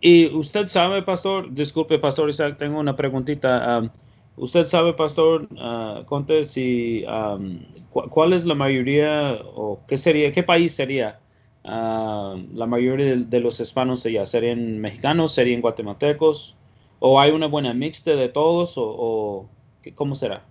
[0.00, 3.78] Y usted sabe, pastor, disculpe, pastor Isaac, tengo una preguntita.
[3.78, 3.90] Um,
[4.36, 10.32] usted sabe, pastor uh, Conte, si um, cu cuál es la mayoría o qué sería,
[10.32, 11.20] qué país sería
[11.62, 14.24] la mayoría de, de, los hispanos allá?
[14.26, 15.32] ¿Serían mexicanos?
[15.32, 16.56] ¿Serían guatemaltecos?
[16.98, 18.78] ¿O hay una buena mixta de todos?
[18.78, 19.48] ¿O, o
[19.94, 20.42] cómo será?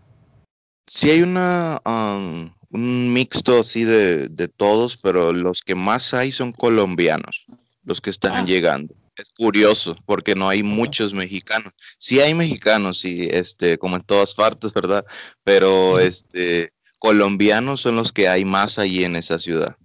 [0.87, 6.31] Sí hay una, um, un mixto así de, de, todos, pero los que más hay
[6.31, 7.45] son colombianos,
[7.83, 8.45] los que están ah.
[8.45, 11.73] llegando es curioso porque no hay muchos mexicanos.
[11.97, 15.05] Sí hay mexicanos, sí, este, como en todas partes, ¿verdad?
[15.43, 19.75] Pero este, colombianos son los que hay más allí en esa ciudad.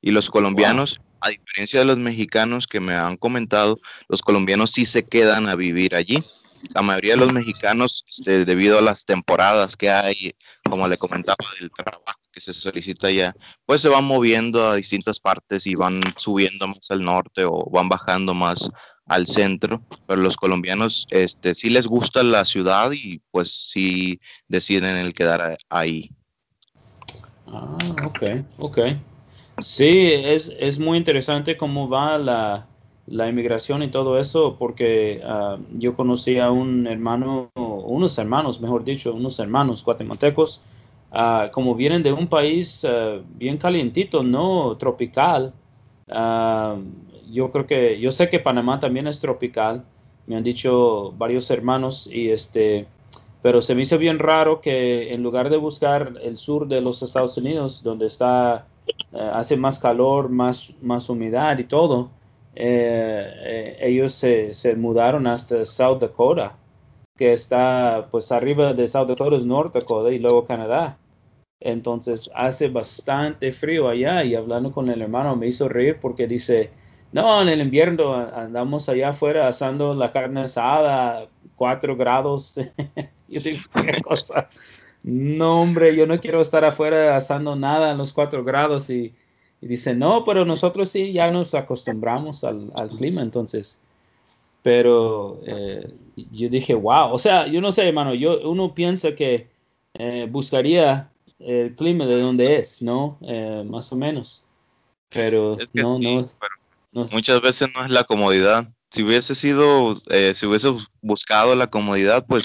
[0.00, 1.06] Y los colombianos, wow.
[1.20, 5.54] a diferencia de los mexicanos que me han comentado, los colombianos sí se quedan a
[5.54, 6.22] vivir allí.
[6.74, 10.34] La mayoría de los mexicanos, este, debido a las temporadas que hay,
[10.68, 13.34] como le comentaba, del trabajo que se solicita allá,
[13.66, 17.88] pues se van moviendo a distintas partes y van subiendo más al norte o van
[17.88, 18.70] bajando más
[19.06, 24.96] al centro, pero los colombianos este, sí les gusta la ciudad y pues sí deciden
[24.96, 26.10] el quedar ahí.
[27.46, 28.22] Ah, ok,
[28.58, 28.78] ok.
[29.60, 32.66] Sí, es, es muy interesante cómo va la,
[33.06, 38.84] la inmigración y todo eso, porque uh, yo conocí a un hermano, unos hermanos, mejor
[38.84, 40.60] dicho, unos hermanos guatemaltecos,
[41.12, 45.52] uh, como vienen de un país uh, bien calientito, no tropical.
[47.30, 49.84] yo creo que, yo sé que Panamá también es tropical,
[50.26, 52.86] me han dicho varios hermanos, y este,
[53.42, 57.02] pero se me hizo bien raro que en lugar de buscar el sur de los
[57.02, 58.66] Estados Unidos, donde está,
[59.12, 62.10] hace más calor, más, más humedad y todo,
[62.54, 66.54] eh, eh, ellos se, se, mudaron hasta South Dakota,
[67.16, 70.98] que está pues arriba de South Dakota es North Dakota y luego Canadá.
[71.64, 76.70] Entonces hace bastante frío allá y hablando con el hermano me hizo reír porque dice,
[77.12, 82.56] no, en el invierno andamos allá afuera asando la carne asada, 4 grados.
[83.28, 84.48] yo digo, qué cosa.
[85.04, 89.14] No, hombre, yo no quiero estar afuera asando nada en los 4 grados y
[89.60, 93.80] dice, no, pero nosotros sí ya nos acostumbramos al, al clima, entonces
[94.62, 95.92] pero eh,
[96.30, 99.48] yo dije, wow, o sea, yo no sé, hermano, yo, uno piensa que
[99.94, 103.18] eh, buscaría el clima de donde es, ¿no?
[103.22, 104.44] Eh, más o menos,
[105.08, 105.98] pero no,
[106.92, 108.68] no, Muchas veces no es la comodidad.
[108.90, 110.68] Si hubiese sido, si hubiese
[111.00, 112.44] buscado la comodidad, pues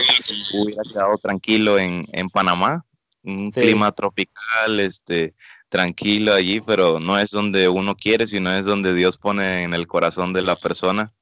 [0.54, 2.86] hubiera quedado tranquilo en, en Panamá,
[3.24, 5.36] un clima tropical, este,
[5.70, 9.88] tranquilo allí, pero no es donde uno quiere, sino es donde Dios pone en el
[9.88, 11.14] corazón de la persona.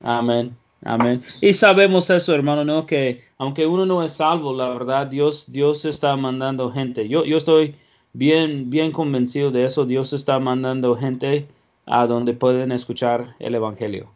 [0.00, 1.22] Amén, amén.
[1.40, 2.86] Y sabemos eso, hermano, ¿no?
[2.86, 7.08] Que aunque uno no es salvo, la verdad, Dios, Dios está mandando gente.
[7.08, 7.74] Yo, yo estoy
[8.12, 9.86] bien, bien convencido de eso.
[9.86, 11.46] Dios está mandando gente
[11.86, 14.10] a donde pueden escuchar el Evangelio.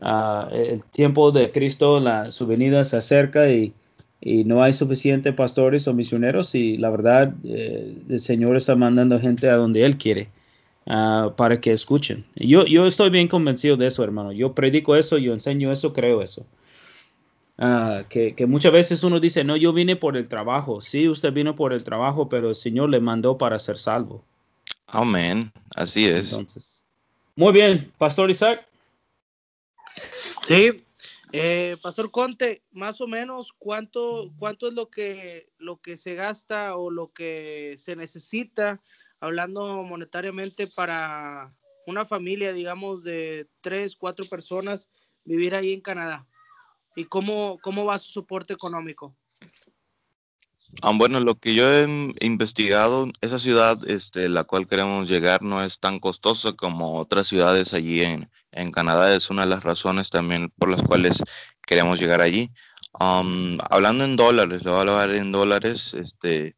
[0.00, 3.72] Ah, el tiempo de Cristo, la, su venida se acerca y
[4.20, 9.20] y no hay suficientes pastores o misioneros y la verdad eh, el Señor está mandando
[9.20, 10.28] gente a donde Él quiere
[10.86, 12.24] ah, para que escuchen.
[12.34, 14.32] Yo, yo estoy bien convencido de eso, hermano.
[14.32, 16.46] Yo predico eso, yo enseño eso, creo eso.
[17.58, 20.80] Ah, que, que, muchas veces uno dice, no, yo vine por el trabajo.
[20.80, 24.24] Sí, usted vino por el trabajo, pero el Señor le mandó para ser salvo.
[24.86, 26.32] Amén, así es.
[26.32, 26.86] Entonces,
[27.34, 28.66] muy bien, Pastor Isaac.
[30.42, 30.84] Sí,
[31.32, 36.76] eh, Pastor Conte, más o menos, ¿cuánto, cuánto es lo que, lo que se gasta
[36.76, 38.80] o lo que se necesita,
[39.26, 41.48] hablando monetariamente, para
[41.86, 44.90] una familia, digamos, de tres, cuatro personas
[45.24, 46.26] vivir ahí en Canadá?
[46.94, 49.14] ¿Y cómo, cómo va su soporte económico?
[50.82, 51.86] Ah, bueno, lo que yo he
[52.20, 57.72] investigado, esa ciudad, este, la cual queremos llegar, no es tan costosa como otras ciudades
[57.72, 59.14] allí en, en Canadá.
[59.14, 61.22] Es una de las razones también por las cuales
[61.66, 62.50] queremos llegar allí.
[62.98, 66.56] hablando en dólares, lo voy a hablar en dólares, este,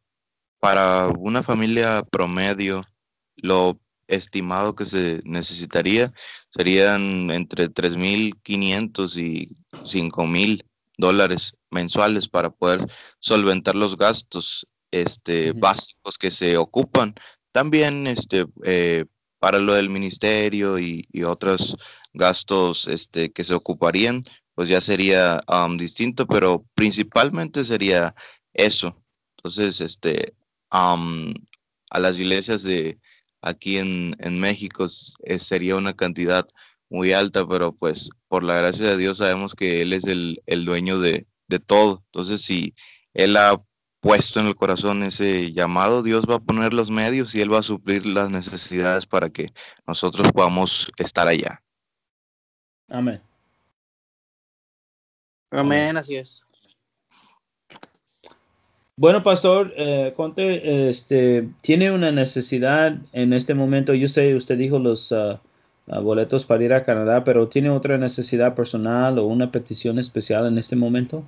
[0.59, 2.83] para una familia promedio,
[3.35, 6.11] lo estimado que se necesitaría
[6.49, 10.65] serían entre 3.500 y 5.000
[10.97, 12.87] dólares mensuales para poder
[13.19, 17.15] solventar los gastos este, básicos que se ocupan.
[17.51, 19.05] También este, eh,
[19.39, 21.77] para lo del ministerio y, otros
[22.13, 24.23] gastos este, que se ocuparían,
[24.55, 25.41] pues ya sería
[25.77, 28.13] distinto, pero principalmente sería
[28.53, 29.01] eso.
[29.37, 30.33] Entonces, este,
[30.71, 32.99] a las iglesias de
[33.41, 34.85] aquí en, México
[35.23, 36.47] eh, sería una cantidad
[36.89, 40.65] muy alta, pero pues por la gracia de Dios sabemos que Él es el, el
[40.65, 42.03] dueño de, de todo.
[42.07, 42.73] Entonces, si
[43.13, 43.61] Él ha
[43.99, 47.59] puesto en el corazón ese llamado, Dios va a poner los medios y Él va
[47.59, 49.51] a suplir las necesidades para que
[49.85, 51.61] nosotros podamos estar allá.
[52.87, 53.21] Amén.
[55.51, 56.43] Amén, así es.
[58.99, 63.93] Bueno, pastor, eh, Conte, este, tiene una necesidad en este momento.
[63.93, 65.39] Yo sé, usted dijo los ah,
[65.87, 70.57] boletos para ir a Canadá, pero ¿tiene otra necesidad personal o una petición especial en
[70.57, 71.23] este momento?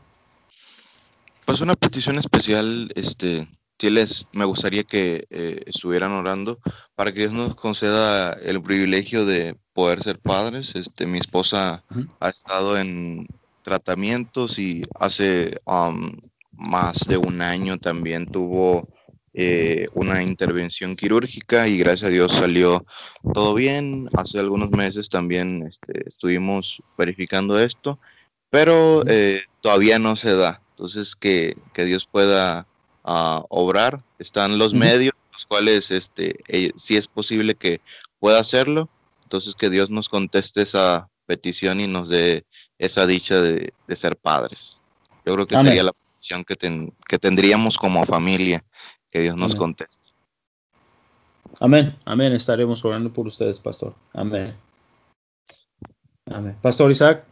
[1.46, 3.48] Pues una petición especial, este,
[3.80, 6.60] les, me gustaría que eh, estuvieran orando
[6.96, 10.76] para que Dios nos conceda el privilegio de poder ser padres.
[10.76, 11.86] Este, mi esposa
[12.20, 13.28] ha estado en
[13.64, 16.18] tratamientos y hace um,
[16.62, 18.88] más de un año también tuvo
[19.34, 22.86] eh, una intervención quirúrgica y gracias a Dios salió
[23.34, 24.08] todo bien.
[24.14, 28.00] Hace algunos meses también este, estuvimos verificando esto,
[28.50, 30.62] pero eh, todavía no se da.
[30.72, 32.68] Entonces, que, Dios pueda
[33.04, 34.04] ah, obrar.
[34.20, 37.82] Están los medios, los cuales este, eh, si es posible que
[38.20, 38.88] pueda hacerlo.
[39.24, 42.46] Entonces, que Dios nos conteste esa petición y nos dé
[42.78, 44.82] esa dicha de, ser padres.
[45.26, 46.56] Yo creo que sería la petición que,
[47.08, 48.64] que tendríamos como familia,
[49.10, 50.10] que Dios nos conteste.
[51.60, 52.34] Amén, amén.
[52.34, 53.96] Estaremos orando por ustedes, pastor.
[54.14, 54.56] Amén.
[56.28, 56.56] Amén.
[56.62, 57.26] Pastor Isaac.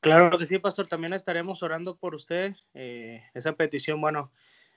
[0.00, 2.54] Claro que sí, pastor, también estaremos orando por usted.
[2.74, 4.30] Eh, esa petición, bueno,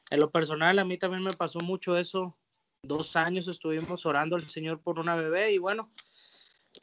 [0.10, 2.38] en lo personal a mí también me pasó mucho eso.
[2.82, 5.92] Dos años estuvimos orando al Señor por una bebé y bueno,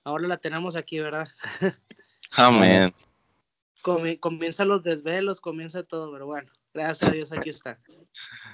[0.05, 1.29] ahora la tenemos aquí, ¿verdad?
[2.37, 2.93] Amén.
[4.21, 7.79] Comienza los desvelos, comienza todo, pero bueno, gracias a Dios aquí está.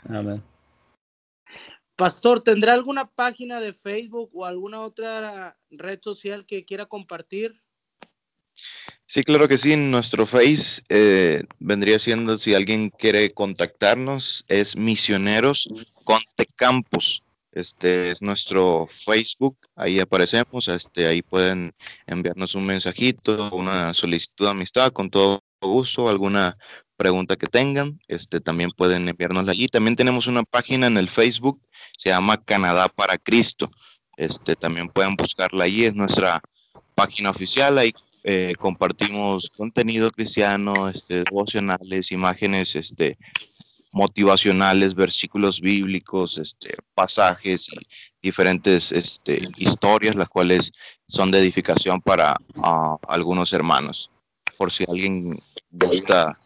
[0.09, 0.43] Amén.
[1.97, 7.63] Pastor, ¿tendrá alguna página de Facebook o alguna otra red social que quiera compartir?
[9.07, 9.77] Sí, claro que sí.
[9.77, 15.69] Nuestro Face eh, vendría siendo, si alguien quiere contactarnos, es Misioneros
[16.05, 17.23] Conte Campus.
[17.53, 21.75] Este es nuestro Facebook, ahí aparecemos, este, ahí pueden
[22.07, 26.57] enviarnos un mensajito, una solicitud de amistad con todo gusto, alguna
[26.97, 29.69] pregunta que tengan, este, también pueden enviárnosla allí.
[29.69, 31.61] También tenemos una página en el Facebook,
[31.97, 33.71] se llama Canadá para Cristo.
[34.17, 36.43] Este, también pueden buscarla allí, es nuestra
[36.95, 43.17] página oficial, ahí eh, compartimos contenido cristiano, este, devocionales, imágenes este,
[43.93, 47.81] motivacionales, versículos bíblicos, este, pasajes y
[48.23, 50.73] diferentes este, historias, las cuales
[51.09, 52.37] son de edificación para
[53.09, 54.11] algunos hermanos,
[54.57, 56.39] por si alguien gusta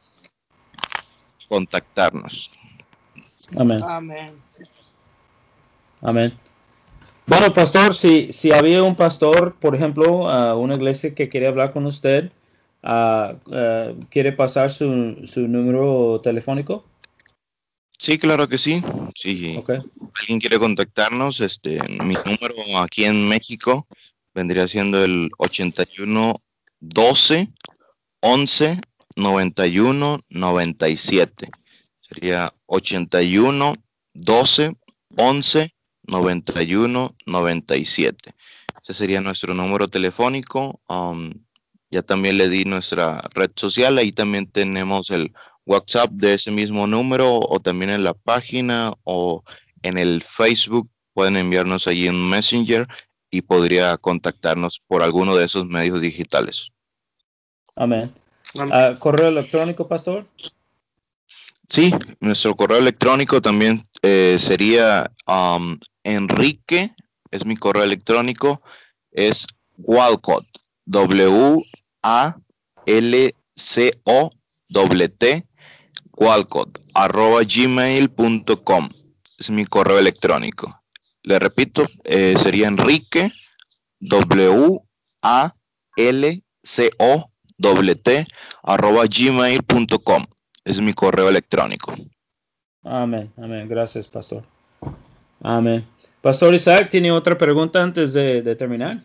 [1.49, 2.51] contactarnos.
[3.57, 3.83] Amén.
[3.83, 4.33] Amén.
[6.01, 6.39] Amén.
[7.27, 11.73] Bueno, pastor, si, si había un pastor, por ejemplo, a una iglesia que quiere hablar
[11.73, 12.31] con usted,
[14.11, 16.85] ¿quiere pasar su, número telefónico?
[17.99, 18.83] Sí, claro que sí.
[19.15, 19.63] Si
[20.21, 23.87] alguien quiere contactarnos, este, mi número aquí en México
[24.35, 26.43] vendría siendo el 81
[26.81, 27.49] 12
[28.21, 28.81] 11
[29.17, 31.51] 91 97.
[32.01, 33.75] Sería 81
[34.13, 34.77] 12
[35.17, 38.35] 11 91 97.
[38.83, 40.81] Ese sería nuestro número telefónico.
[40.89, 41.33] Um,
[41.91, 43.97] ya también le di nuestra red social.
[43.99, 45.33] Ahí también tenemos el
[45.67, 49.43] WhatsApp de ese mismo número o también en la página o
[49.83, 50.89] en el Facebook.
[51.13, 52.89] Pueden enviarnos allí un Messenger
[53.31, 56.71] y podría contactarnos por alguno de esos medios digitales.
[57.77, 58.13] Amén.
[58.71, 60.27] Ah, ¿Correo electrónico, pastor?
[61.69, 66.95] Sí, nuestro correo electrónico también eh, sería um, Enrique,
[67.31, 68.63] es mi correo electrónico,
[69.11, 69.47] es
[69.79, 70.45] Walcott,
[70.85, 71.65] W-A-L-C-O-T,
[77.47, 78.89] gmail.com.
[79.39, 80.83] Es mi correo electrónico.
[81.23, 83.33] Le repito, eh, sería Enrique,
[84.01, 84.77] W-A-L-C-O-T,
[88.63, 90.25] arroba gmail.com.
[90.65, 91.95] Es mi correo electrónico.
[92.83, 93.67] Amén, amén.
[93.69, 94.45] Gracias, pastor.
[95.41, 95.87] Amén.
[96.21, 99.05] Pastor Isaac, ¿tiene otra pregunta antes de, terminar?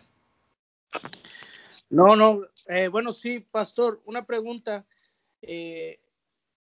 [1.88, 2.42] No, no.
[2.66, 4.86] Eh, bueno, sí, pastor, una pregunta.
[5.42, 6.00] Eh,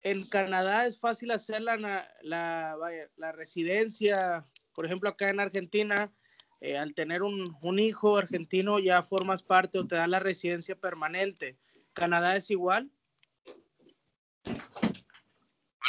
[0.02, 1.76] en Canadá es fácil hacer la,
[2.22, 6.12] la, residencia, por ejemplo, acá en Argentina,
[6.60, 10.76] eh, al tener un, un, hijo argentino ya formas parte o te da la residencia
[10.76, 11.56] permanente.
[11.92, 12.90] ¿Canadá es igual?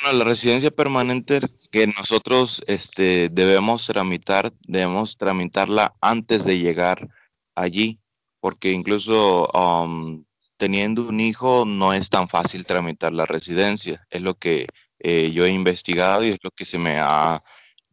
[0.02, 1.42] Bueno, la residencia permanente
[1.72, 7.10] que nosotros este, debemos tramitar, debemos tramitarla antes de llegar
[7.56, 8.00] allí,
[8.40, 10.24] porque incluso um,
[10.60, 14.06] teniendo un hijo no es tan fácil tramitar la residencia.
[14.10, 14.68] Es lo que
[15.00, 17.42] eh, yo he investigado y es lo que se me ha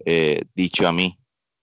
[0.04, 1.16] eh, dicho a mí.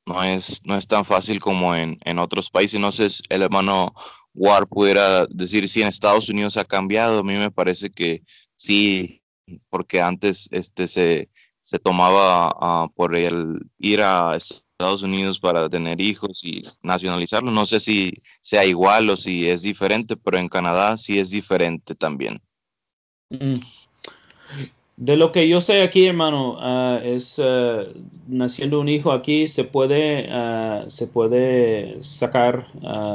[0.05, 2.79] No es, no es tan fácil como en, en otros países.
[2.79, 3.93] No sé, si el hermano
[4.33, 7.19] War pudiera decir si en Estados Unidos ha cambiado.
[7.19, 8.23] A mí me parece que
[8.55, 9.21] sí
[9.69, 11.29] porque antes este, se,
[11.63, 14.37] se tomaba ah, por el ir a
[14.83, 17.51] Estados Unidos para tener hijos y nacionalizarlo.
[17.51, 21.95] No sé si sea igual o si es diferente, pero en Canadá sí es diferente
[21.95, 22.41] también.
[23.29, 23.61] Mm.
[24.97, 27.93] De lo que yo sé aquí, hermano, ah, es uh,
[28.27, 30.29] naciendo un hijo aquí se puede
[30.89, 32.67] se puede sacar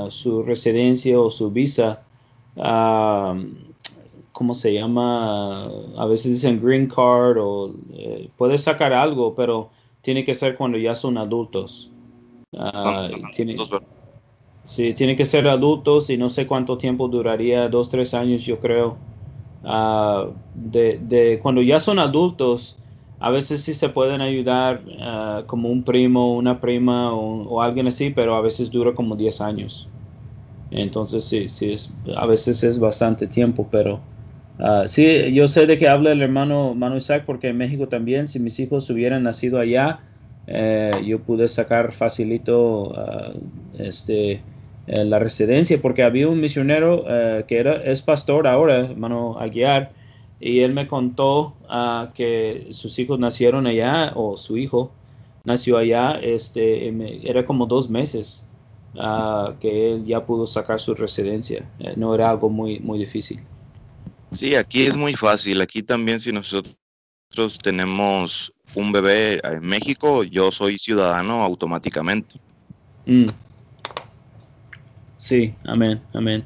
[0.08, 2.02] su residencia o su visa
[4.32, 5.66] ¿cómo se llama?
[5.96, 9.70] A veces dicen green card o eh, puedes sacar algo, pero
[10.02, 11.90] tiene que ser cuando ya son adultos.
[12.52, 13.56] Uh, tiene,
[14.64, 18.58] sí, tiene que ser adultos y no sé cuánto tiempo duraría, dos, tres años yo
[18.58, 18.96] creo.
[19.62, 22.78] Ah, de, de, cuando ya son adultos,
[23.18, 27.88] a veces sí se pueden ayudar ah, como un primo, una prima o, o, alguien
[27.88, 29.88] así, pero a veces dura como 10 años.
[30.70, 34.00] Entonces sí, sí es, a veces es bastante tiempo, pero
[34.58, 38.26] Uh, sí, yo sé de que habla el hermano, hermano Isaac porque en México también,
[38.26, 40.00] si mis hijos hubieran nacido allá,
[40.46, 43.34] eh, yo pude sacar facilito ah,
[43.74, 44.32] este,
[44.86, 49.92] eh, la residencia porque había un misionero eh, que era, es pastor ahora, hermano Aguiar,
[50.40, 54.92] y él me contó uh, que sus hijos nacieron allá o su hijo
[55.44, 56.88] nació allá, este,
[57.28, 58.44] era como dos meses
[59.60, 61.64] que él ya pudo sacar su residencia,
[61.96, 63.40] no era algo muy, muy difícil.
[64.32, 65.60] Sí, aquí es muy fácil.
[65.60, 66.76] Aquí también si nosotros
[67.62, 72.38] tenemos un bebé en México, yo soy ciudadano automáticamente.
[73.06, 73.26] Mm.
[75.16, 76.44] Sí, amén, amén.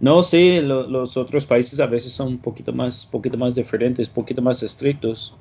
[0.00, 4.14] No, sí, los otros países a veces son un poquito más, poquito más diferentes, un
[4.14, 5.34] poquito más estrictos.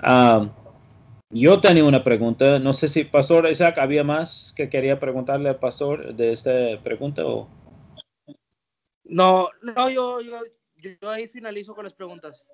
[0.00, 0.48] Ah,
[1.30, 5.60] yo tenía una pregunta, no sé si Pastor Isaac había más que quería preguntarle al
[5.60, 6.50] pastor de esta
[6.82, 7.48] pregunta o...
[9.04, 10.40] No, no, yo, yo,
[10.82, 12.46] yo ahí finalizo con las preguntas.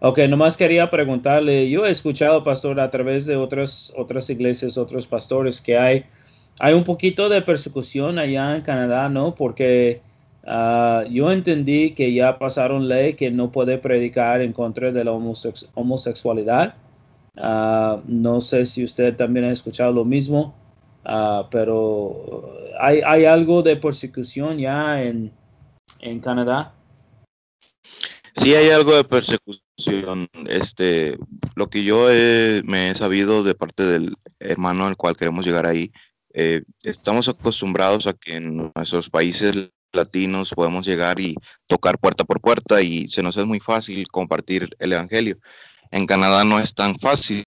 [0.00, 5.06] Ok, nomás quería preguntarle, yo he escuchado, pastor, a través de otras, otras iglesias, otros
[5.06, 6.04] pastores, que hay
[6.60, 9.34] hay un poquito de persecución allá en Canadá, ¿no?
[9.34, 10.02] Porque
[10.46, 15.12] ah, yo entendí que ya pasaron ley que no puede predicar en contra de la
[15.12, 16.74] homosexualidad.
[17.36, 20.54] Ah, no sé si usted también ha escuchado lo mismo,
[21.04, 25.30] ah, pero hay, hay, algo de persecución ya en,
[26.00, 26.72] en Canadá.
[28.38, 30.28] Sí, hay algo de persecución.
[30.48, 31.18] Este,
[31.54, 32.06] lo que yo
[32.64, 35.92] me he sabido de parte del hermano al cual queremos llegar ahí,
[36.34, 41.34] eh, estamos acostumbrados a que en nuestros países latinos podemos llegar y
[41.66, 45.38] tocar puerta por puerta y se nos es muy fácil compartir el Evangelio.
[45.90, 47.44] En Canadá no es tan fácil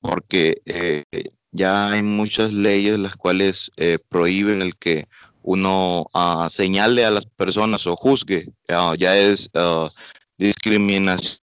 [0.00, 1.04] porque eh,
[1.50, 5.08] ya hay muchas leyes las cuales eh, prohíben el que
[5.46, 9.88] uno uh, señale a las personas o juzgue, ah, ya es uh,
[10.36, 11.40] discriminación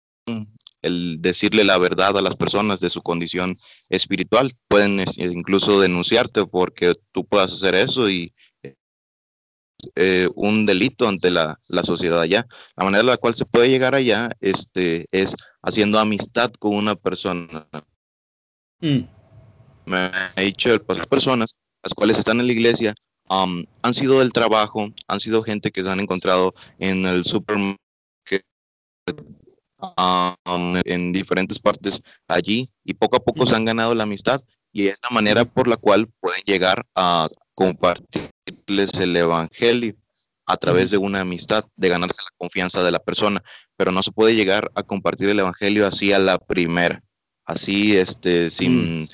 [0.81, 3.55] el decirle la verdad a las personas de su condición
[3.89, 4.51] espiritual.
[4.67, 8.33] Pueden incluso denunciarte porque tú puedas hacer eso y
[9.95, 12.47] eh, un delito ante la, la, sociedad allá.
[12.75, 16.95] La manera en la cual se puede llegar allá este, es haciendo amistad con una
[16.95, 17.67] persona.
[18.79, 19.01] Mm.
[19.85, 22.95] Me ha dicho las personas, las cuales están en la iglesia,
[23.31, 27.77] han sido del trabajo, han sido gente que se han encontrado en el supermercado
[30.85, 34.99] en diferentes partes allí y poco a poco se han ganado la amistad y es
[35.01, 39.95] la manera por la cual pueden llegar a compartirles el evangelio
[40.45, 43.41] a través de una amistad, de ganarse la confianza de la persona,
[43.77, 47.01] pero no se puede llegar a compartir el evangelio así a la primera,
[47.45, 49.07] así este sin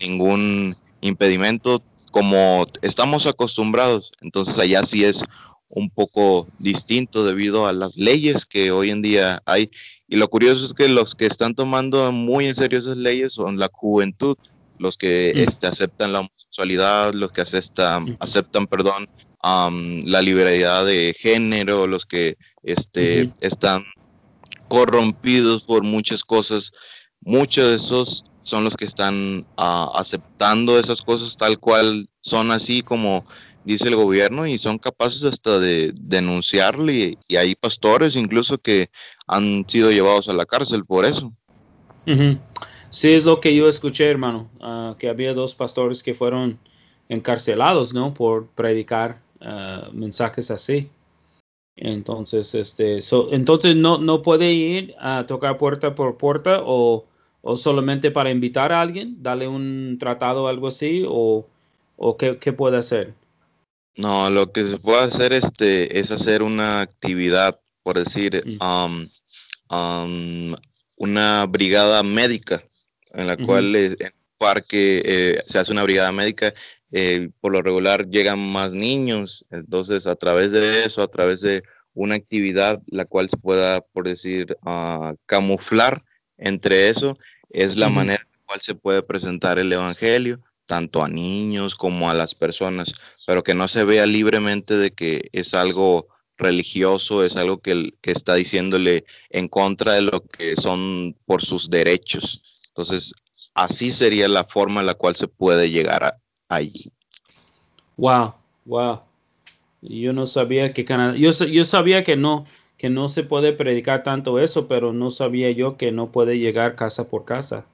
[0.00, 4.12] ningún impedimento como estamos acostumbrados.
[4.20, 5.22] Entonces allá sí es
[5.68, 9.70] un poco distinto debido a las leyes que hoy en día hay.
[10.08, 13.58] Y lo curioso es que los que están tomando muy en serio esas leyes son
[13.58, 14.36] la juventud,
[14.78, 15.38] los que mm.
[15.40, 18.16] este, aceptan la homosexualidad, los que aceptan, mm.
[18.20, 19.08] aceptan perdón,
[19.42, 23.84] la libertad de género, los que este, están
[24.68, 26.72] corrompidos por muchas cosas.
[27.20, 32.82] Muchos de esos son los que están ah, aceptando esas cosas tal cual son así
[32.82, 33.26] como
[33.64, 38.88] dice el gobierno y son capaces hasta de denunciarle y, hay pastores incluso que
[39.26, 41.32] han sido llevados a la cárcel por eso.
[42.88, 46.58] Sí, es lo que yo escuché, hermano, ah, que había dos pastores que fueron
[47.10, 48.14] encarcelados, ¿no?
[48.14, 50.88] Por predicar ah, mensajes así.
[51.76, 57.04] Entonces, este, entonces no, no puede ir a tocar puerta por puerta o,
[57.42, 61.46] o solamente para invitar a alguien, darle un tratado o algo así, o,
[61.96, 63.14] o qué, qué puede hacer.
[63.96, 69.08] No, lo que se puede hacer este, es hacer una actividad, por decir, um,
[69.70, 70.54] um,
[70.96, 72.62] una brigada médica,
[73.12, 76.54] en la cual en el parque eh, se hace una brigada médica.
[76.90, 81.62] Eh, por lo regular llegan más niños, entonces a través de eso, a través de
[81.92, 86.00] una actividad la cual se pueda, por decir, uh, camuflar
[86.38, 87.18] entre eso,
[87.50, 92.10] es la manera en la cual se puede presentar el Evangelio tanto a niños como
[92.10, 92.92] a las personas,
[93.26, 98.12] pero que no se vea libremente de que es algo religioso, es algo que, que
[98.12, 102.42] está diciéndole en contra de lo que son por sus derechos.
[102.68, 103.14] Entonces,
[103.54, 106.18] así sería la forma en la cual se puede llegar
[106.48, 106.92] allí.
[107.96, 108.34] Wow,
[108.66, 109.00] wow.
[109.80, 112.46] Yo no sabía que Canadá, yo, yo sabía que no,
[112.78, 116.76] que no se puede predicar tanto eso, pero no sabía yo que no puede llegar
[116.76, 117.66] casa por casa.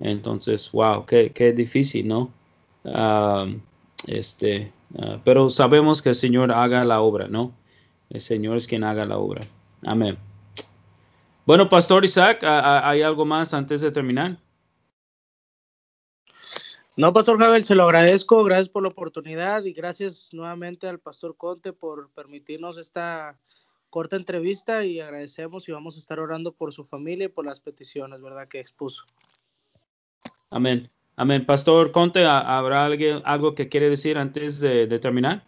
[0.00, 2.32] Entonces, wow, qué, qué difícil, ¿no?
[4.06, 7.52] este, ah, pero sabemos que el Señor haga la obra, ¿no?
[8.08, 9.46] El Señor es quien haga la obra.
[9.82, 10.18] Amén.
[11.46, 14.38] Bueno, Pastor Isaac, ¿hay algo más antes de terminar?
[16.96, 18.42] No, Pastor Javier, se lo agradezco.
[18.44, 23.38] Gracias por la oportunidad y gracias nuevamente al Pastor Conte por permitirnos esta
[23.90, 27.60] corta entrevista y agradecemos y vamos a estar orando por su familia y por las
[27.60, 28.48] peticiones, ¿verdad?
[28.48, 29.04] Que expuso.
[30.48, 30.90] Amén.
[31.16, 31.44] Amén.
[31.44, 35.44] Pastor Conte, ¿habrá alguien, algo que quiere decir antes de, terminar?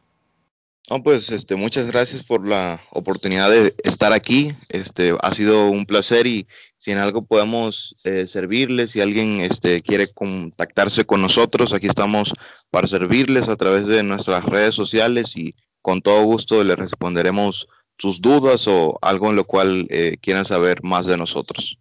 [0.90, 4.54] No, pues este, muchas gracias por la oportunidad de estar aquí.
[4.68, 9.80] Este, ha sido un placer y si en algo podemos eh, servirles, si alguien este,
[9.80, 12.34] quiere contactarse con nosotros, aquí estamos
[12.70, 17.68] para servirles a través de nuestras redes sociales y con todo gusto le responderemos
[17.98, 21.78] sus dudas o algo en lo cual eh, quieran saber más de nosotros.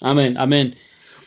[0.00, 0.74] Amén, amén.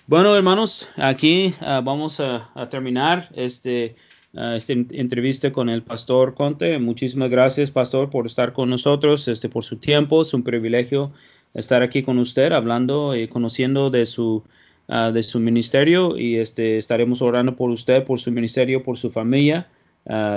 [0.07, 3.95] Bueno, hermanos, aquí ah, vamos a, terminar este,
[4.33, 6.79] uh, esta entrevista con el pastor Conte.
[6.79, 10.21] Muchísimas gracias, pastor, por estar con nosotros, este, por su tiempo.
[10.21, 11.11] Es un privilegio
[11.53, 14.43] estar aquí con usted, hablando y conociendo de su,
[14.87, 19.11] ah, de su ministerio y este, estaremos orando por usted, por su ministerio, por su
[19.11, 19.67] familia,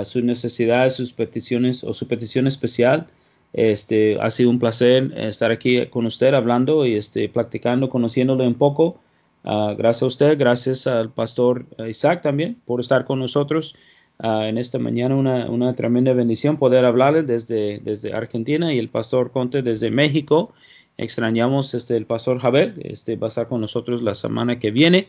[0.03, 3.07] sus necesidades, sus peticiones o su petición especial.
[3.53, 8.55] Este, ha sido un placer estar aquí con usted hablando y este, practicando, conociéndole un
[8.55, 9.01] poco.
[9.43, 13.75] gracias a usted, gracias al pastor Isaac también por estar con nosotros.
[14.23, 18.91] Ah, en esta mañana una, una, tremenda bendición poder hablarle desde, desde Argentina y el
[18.91, 20.53] pastor Conte desde México.
[20.99, 25.09] Extrañamos este, el pastor Javier, este va a estar con nosotros la semana que viene.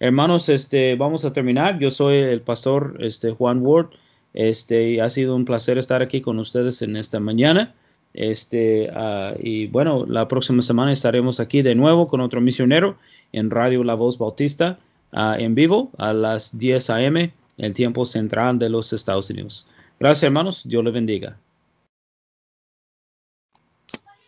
[0.00, 1.78] Hermanos, este, vamos a terminar.
[1.78, 3.88] Yo soy el pastor este, Juan Ward.
[4.34, 7.74] Este, ha sido un placer estar aquí con ustedes en esta mañana.
[8.14, 12.96] Este, ah, y bueno, la próxima semana estaremos aquí de nuevo con otro misionero
[13.32, 14.78] en Radio La Voz Bautista
[15.12, 19.66] ah, en vivo a las 10 a.m el tiempo central de los Estados Unidos.
[20.00, 20.62] Gracias, hermanos.
[20.66, 21.36] Dios le bendiga.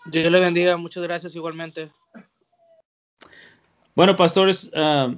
[0.07, 0.77] Dios le bendiga.
[0.77, 1.91] Muchas gracias igualmente.
[3.95, 5.17] Bueno, pastores, uh,